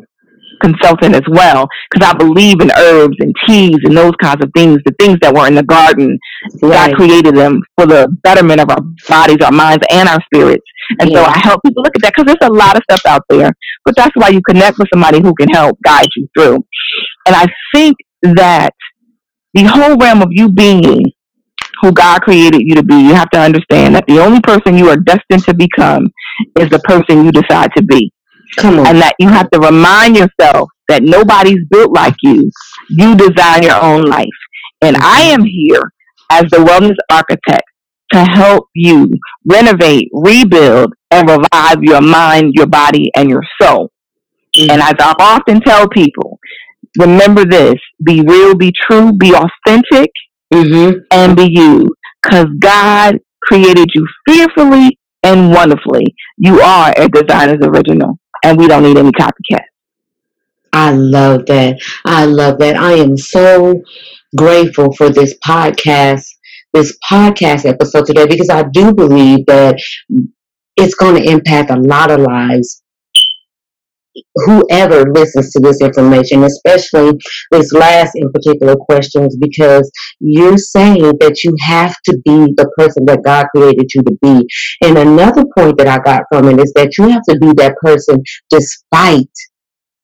consultant 0.62 1.16
as 1.16 1.24
well 1.30 1.68
because 1.90 2.08
I 2.08 2.18
believe 2.18 2.62
in 2.62 2.72
herbs 2.72 3.16
and 3.20 3.34
teas 3.48 3.78
and 3.84 3.96
those 3.96 4.14
kinds 4.22 4.44
of 4.44 4.52
things, 4.56 4.80
the 4.86 4.96
things 5.00 5.18
that 5.22 5.34
were 5.34 5.48
in 5.48 5.56
the 5.56 5.64
garden. 5.64 6.18
Right. 6.62 6.92
God 6.92 6.96
created 6.96 7.36
them 7.36 7.62
for 7.78 7.86
the 7.86 8.08
betterment 8.24 8.62
of 8.62 8.70
our 8.70 8.82
bodies, 9.08 9.38
our 9.44 9.52
minds, 9.52 9.84
and 9.90 10.08
our 10.10 10.20
spirits. 10.26 10.66
And 11.00 11.10
yeah. 11.10 11.24
so 11.24 11.26
I 11.26 11.38
help 11.40 11.62
people 11.66 11.84
look 11.84 11.96
at 11.96 12.02
that 12.02 12.14
because 12.16 12.26
there's 12.26 12.50
a 12.50 12.54
lot 12.54 12.76
of 12.76 12.84
stuff 12.84 13.02
out 13.06 13.24
there. 13.30 13.52
But 13.86 13.96
that's 13.96 14.16
why 14.16 14.30
you 14.30 14.42
connect 14.42 14.78
with 14.78 14.88
somebody 14.94 15.22
who 15.22 15.34
can 15.36 15.50
help 15.50 15.78
guide 15.84 16.08
you 16.16 16.28
through. 16.38 16.66
And 17.26 17.36
I 17.36 17.46
think 17.74 17.98
that 18.24 18.74
the 19.54 19.64
whole 19.64 19.98
realm 19.98 20.22
of 20.22 20.30
you 20.32 20.50
being 20.50 21.02
who 21.82 21.92
God 21.92 22.22
created 22.22 22.62
you 22.62 22.76
to 22.76 22.84
be, 22.84 22.96
you 22.96 23.14
have 23.14 23.30
to 23.32 23.40
understand 23.40 23.96
that 23.96 24.06
the 24.08 24.20
only 24.20 24.42
person 24.42 24.78
you 24.78 24.90
are 24.90 24.98
destined 24.98 25.44
to 25.46 25.54
become 25.54 26.08
is 26.60 26.70
the 26.70 26.80
person 26.80 27.26
you 27.26 27.32
decide 27.32 27.70
to 27.76 27.84
be. 27.84 28.12
And 28.60 29.02
that 29.02 29.16
you 29.20 29.30
have 29.30 29.50
to 29.52 29.60
remind 29.60 30.18
yourself 30.18 30.70
that 30.88 31.04
nobody's 31.04 31.66
built 31.70 31.92
like 31.92 32.16
you. 32.24 32.50
You 32.90 33.16
design 33.16 33.64
your 33.64 33.82
own 33.82 34.04
life. 34.04 34.28
And 34.82 34.98
I 34.98 35.22
am 35.22 35.44
here 35.44 35.92
as 36.32 36.44
the 36.52 36.58
wellness 36.58 36.96
architect 37.12 37.64
to 38.14 38.24
help 38.24 38.70
you 38.74 39.10
renovate, 39.46 40.10
rebuild, 40.14 40.94
and 41.12 41.30
revive 41.30 41.82
your 41.82 42.02
mind, 42.02 42.54
your 42.56 42.68
body, 42.68 43.12
and 43.16 43.30
your 43.30 43.44
soul. 43.62 43.92
Mm-hmm. 44.56 44.72
And 44.72 44.82
as 44.82 44.96
I 45.00 45.14
often 45.20 45.62
tell 45.62 45.88
people, 45.90 46.40
remember 46.98 47.46
this 47.46 47.76
be 48.04 48.22
real, 48.22 48.56
be 48.56 48.72
true, 48.88 49.12
be 49.14 49.34
authentic, 49.34 50.12
mm-hmm. 50.54 51.00
and 51.12 51.36
be 51.36 51.50
you. 51.52 51.90
Because 52.24 52.48
God 52.60 53.20
created 53.44 53.90
you 53.94 54.08
fearfully 54.28 54.98
and 55.24 55.52
wonderfully. 55.52 56.06
You 56.38 56.62
are 56.62 56.94
a 56.98 57.10
designer's 57.10 57.66
original 57.66 58.20
and 58.44 58.58
we 58.58 58.68
don't 58.68 58.84
need 58.84 58.98
any 58.98 59.12
copycats. 59.12 59.66
I 60.74 60.92
love 60.92 61.46
that. 61.48 61.80
I 62.06 62.26
love 62.26 62.60
that. 62.60 62.78
I 62.78 62.94
am 62.94 63.18
so 63.18 63.82
grateful 64.36 64.94
for 64.94 65.10
this 65.10 65.36
podcast, 65.46 66.26
this 66.74 66.98
podcast 67.10 67.66
episode 67.66 68.06
today, 68.06 68.28
because 68.28 68.50
I 68.50 68.64
do 68.64 68.94
believe 68.94 69.46
that 69.48 69.80
it's 70.76 70.94
going 70.96 71.16
to 71.16 71.30
impact 71.30 71.72
a 71.72 71.78
lot 71.78 72.12
of 72.12 72.20
lives 72.20 72.84
whoever 74.46 75.12
listens 75.14 75.52
to 75.52 75.60
this 75.60 75.82
information, 75.82 76.44
especially 76.44 77.14
this 77.52 77.72
last 77.72 78.12
in 78.16 78.32
particular 78.32 78.76
questions, 78.76 79.38
because 79.38 79.90
you're 80.20 80.58
saying 80.58 81.14
that 81.20 81.44
you 81.44 81.56
have 81.62 81.96
to 82.06 82.18
be 82.26 82.54
the 82.56 82.70
person 82.78 83.06
that 83.06 83.24
God 83.24 83.48
created 83.56 83.90
you 83.94 84.02
to 84.04 84.18
be. 84.22 84.48
And 84.84 84.98
another 84.98 85.44
point 85.58 85.78
that 85.78 85.88
I 85.88 86.00
got 86.00 86.24
from 86.30 86.50
it 86.50 86.60
is 86.60 86.72
that 86.74 86.98
you 86.98 87.10
have 87.10 87.24
to 87.30 87.38
be 87.38 87.54
that 87.54 87.76
person 87.82 88.22
despite 88.50 89.30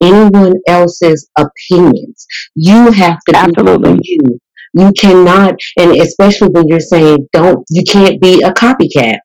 anyone 0.02 0.54
else's 0.68 1.30
opinions. 1.38 2.26
You 2.56 2.92
have 2.92 3.20
to 3.30 3.36
Absolutely. 3.36 3.94
be 3.96 4.00
you. 4.04 4.40
You 4.76 4.92
cannot, 5.00 5.56
and 5.78 5.92
especially 6.02 6.50
when 6.50 6.68
you're 6.68 6.80
saying 6.80 7.28
don't, 7.32 7.64
you 7.70 7.84
can't 7.84 8.20
be 8.20 8.42
a 8.42 8.52
copycat. 8.52 9.20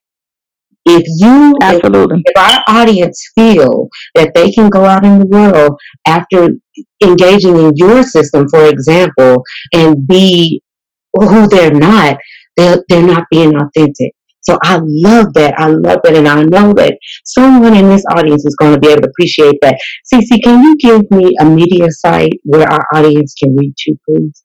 If 0.85 1.03
you, 1.17 1.55
Absolutely. 1.61 2.23
If, 2.25 2.33
if 2.35 2.37
our 2.37 2.63
audience 2.81 3.21
feel 3.35 3.89
that 4.15 4.33
they 4.33 4.51
can 4.51 4.69
go 4.69 4.85
out 4.85 5.05
in 5.05 5.19
the 5.19 5.25
world 5.27 5.77
after 6.07 6.49
engaging 7.03 7.57
in 7.57 7.71
your 7.75 8.03
system, 8.03 8.47
for 8.49 8.65
example, 8.65 9.43
and 9.73 10.07
be 10.07 10.61
who 11.13 11.47
they're 11.47 11.71
not, 11.71 12.17
they're, 12.57 12.83
they're 12.89 13.05
not 13.05 13.25
being 13.29 13.55
authentic. 13.55 14.13
So 14.41 14.57
I 14.63 14.79
love 14.81 15.33
that. 15.33 15.53
I 15.57 15.67
love 15.67 15.99
that. 16.03 16.15
And 16.15 16.27
I 16.27 16.43
know 16.43 16.73
that 16.73 16.97
someone 17.25 17.75
in 17.75 17.89
this 17.89 18.03
audience 18.11 18.45
is 18.45 18.55
going 18.59 18.73
to 18.73 18.79
be 18.79 18.87
able 18.87 19.01
to 19.01 19.09
appreciate 19.09 19.55
that. 19.61 19.77
Cee 20.05 20.25
Cee, 20.25 20.41
can 20.41 20.63
you 20.63 20.75
give 20.77 21.11
me 21.11 21.31
a 21.39 21.45
media 21.45 21.91
site 21.91 22.33
where 22.43 22.67
our 22.67 22.85
audience 22.95 23.35
can 23.41 23.55
reach 23.55 23.83
you, 23.85 23.97
please? 24.07 24.43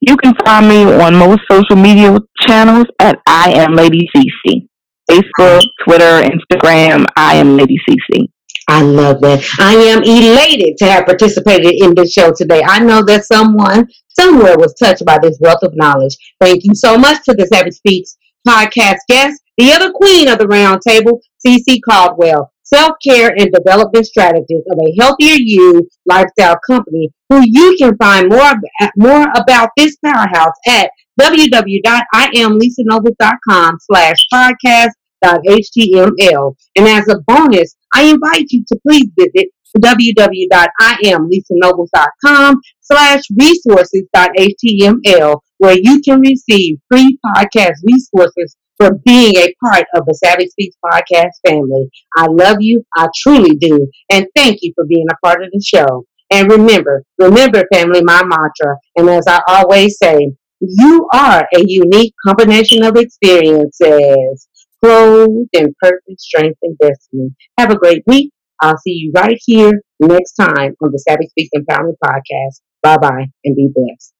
You 0.00 0.16
can 0.16 0.34
find 0.44 0.68
me 0.68 0.84
on 0.84 1.14
most 1.14 1.40
social 1.50 1.76
media 1.76 2.18
channels 2.40 2.86
at 2.98 3.20
I 3.26 3.52
am 3.52 3.74
Lady 3.74 4.08
Cee 4.14 4.30
Cee. 4.44 4.69
Facebook, 5.10 5.62
Twitter, 5.84 6.22
Instagram. 6.22 7.04
I 7.16 7.34
am 7.34 7.56
Lady 7.56 7.76
Cee 7.88 7.96
Cee. 8.12 8.30
I 8.68 8.82
love 8.82 9.20
that. 9.22 9.44
I 9.58 9.74
am 9.74 10.04
elated 10.04 10.76
to 10.78 10.84
have 10.84 11.06
participated 11.06 11.74
in 11.82 11.96
this 11.96 12.12
show 12.12 12.32
today. 12.32 12.62
I 12.64 12.78
know 12.78 13.02
that 13.04 13.24
someone 13.24 13.88
somewhere 14.16 14.56
was 14.56 14.72
touched 14.74 15.04
by 15.04 15.18
this 15.20 15.36
wealth 15.40 15.64
of 15.64 15.74
knowledge. 15.74 16.16
Thank 16.40 16.62
you 16.62 16.76
so 16.76 16.96
much 16.96 17.24
to 17.24 17.34
the 17.34 17.46
Savvy 17.46 17.72
Speaks 17.72 18.16
podcast 18.46 18.98
guest, 19.08 19.42
the 19.58 19.72
other 19.72 19.90
queen 19.90 20.28
of 20.28 20.38
the 20.38 20.46
round 20.46 20.82
table, 20.86 21.20
Cee 21.44 21.60
Cee 21.64 21.80
Caldwell, 21.80 22.52
self 22.62 22.92
care 23.04 23.32
and 23.36 23.50
development 23.50 24.06
strategist 24.06 24.68
of 24.70 24.78
a 24.78 24.94
healthier 25.00 25.34
you 25.36 25.88
lifestyle 26.06 26.56
company, 26.64 27.10
who 27.28 27.42
you 27.44 27.74
can 27.80 27.96
find 27.96 28.28
more 28.28 28.52
more 28.96 29.26
about 29.34 29.70
this 29.76 29.96
powerhouse 30.04 30.54
at 30.68 30.88
www.iamlisanoble.com 31.20 33.78
slash 33.80 34.24
podcast 34.32 34.90
html. 35.24 36.54
And 36.76 36.88
as 36.88 37.08
a 37.08 37.20
bonus, 37.26 37.74
I 37.94 38.04
invite 38.04 38.46
you 38.50 38.64
to 38.68 38.78
please 38.86 39.08
visit 39.18 39.48
www.iamlisanobles.com 39.78 42.60
slash 42.80 43.22
resources.html 43.38 45.40
where 45.58 45.78
you 45.80 46.00
can 46.04 46.20
receive 46.20 46.78
free 46.90 47.16
podcast 47.24 47.76
resources 47.84 48.56
for 48.76 48.90
being 49.04 49.36
a 49.36 49.54
part 49.64 49.86
of 49.94 50.04
the 50.06 50.14
Savvy 50.14 50.48
Speaks 50.48 50.76
podcast 50.84 51.30
family. 51.46 51.88
I 52.16 52.26
love 52.26 52.56
you. 52.60 52.84
I 52.96 53.06
truly 53.14 53.54
do. 53.56 53.86
And 54.10 54.26
thank 54.34 54.58
you 54.62 54.72
for 54.74 54.84
being 54.86 55.06
a 55.10 55.16
part 55.24 55.40
of 55.42 55.50
the 55.52 55.62
show. 55.62 56.04
And 56.30 56.50
remember, 56.50 57.04
remember 57.18 57.62
family, 57.72 58.02
my 58.02 58.24
mantra. 58.24 58.76
And 58.96 59.08
as 59.10 59.26
I 59.28 59.42
always 59.48 59.98
say, 59.98 60.32
you 60.60 61.06
are 61.12 61.46
a 61.54 61.62
unique 61.66 62.14
combination 62.26 62.82
of 62.84 62.96
experiences 62.96 64.48
clothed 64.82 65.48
in 65.52 65.74
perfect 65.80 66.20
strength 66.20 66.58
and 66.62 66.76
destiny. 66.78 67.30
Have 67.58 67.70
a 67.70 67.78
great 67.78 68.02
week. 68.06 68.32
I'll 68.62 68.78
see 68.78 68.92
you 68.92 69.12
right 69.14 69.38
here 69.46 69.72
next 70.00 70.34
time 70.34 70.74
on 70.82 70.92
the 70.92 70.98
Savvy 70.98 71.28
Speaks 71.28 71.50
Empowerment 71.56 71.96
Podcast. 72.04 72.60
Bye 72.82 72.96
bye 72.96 73.26
and 73.44 73.56
be 73.56 73.68
blessed. 73.74 74.14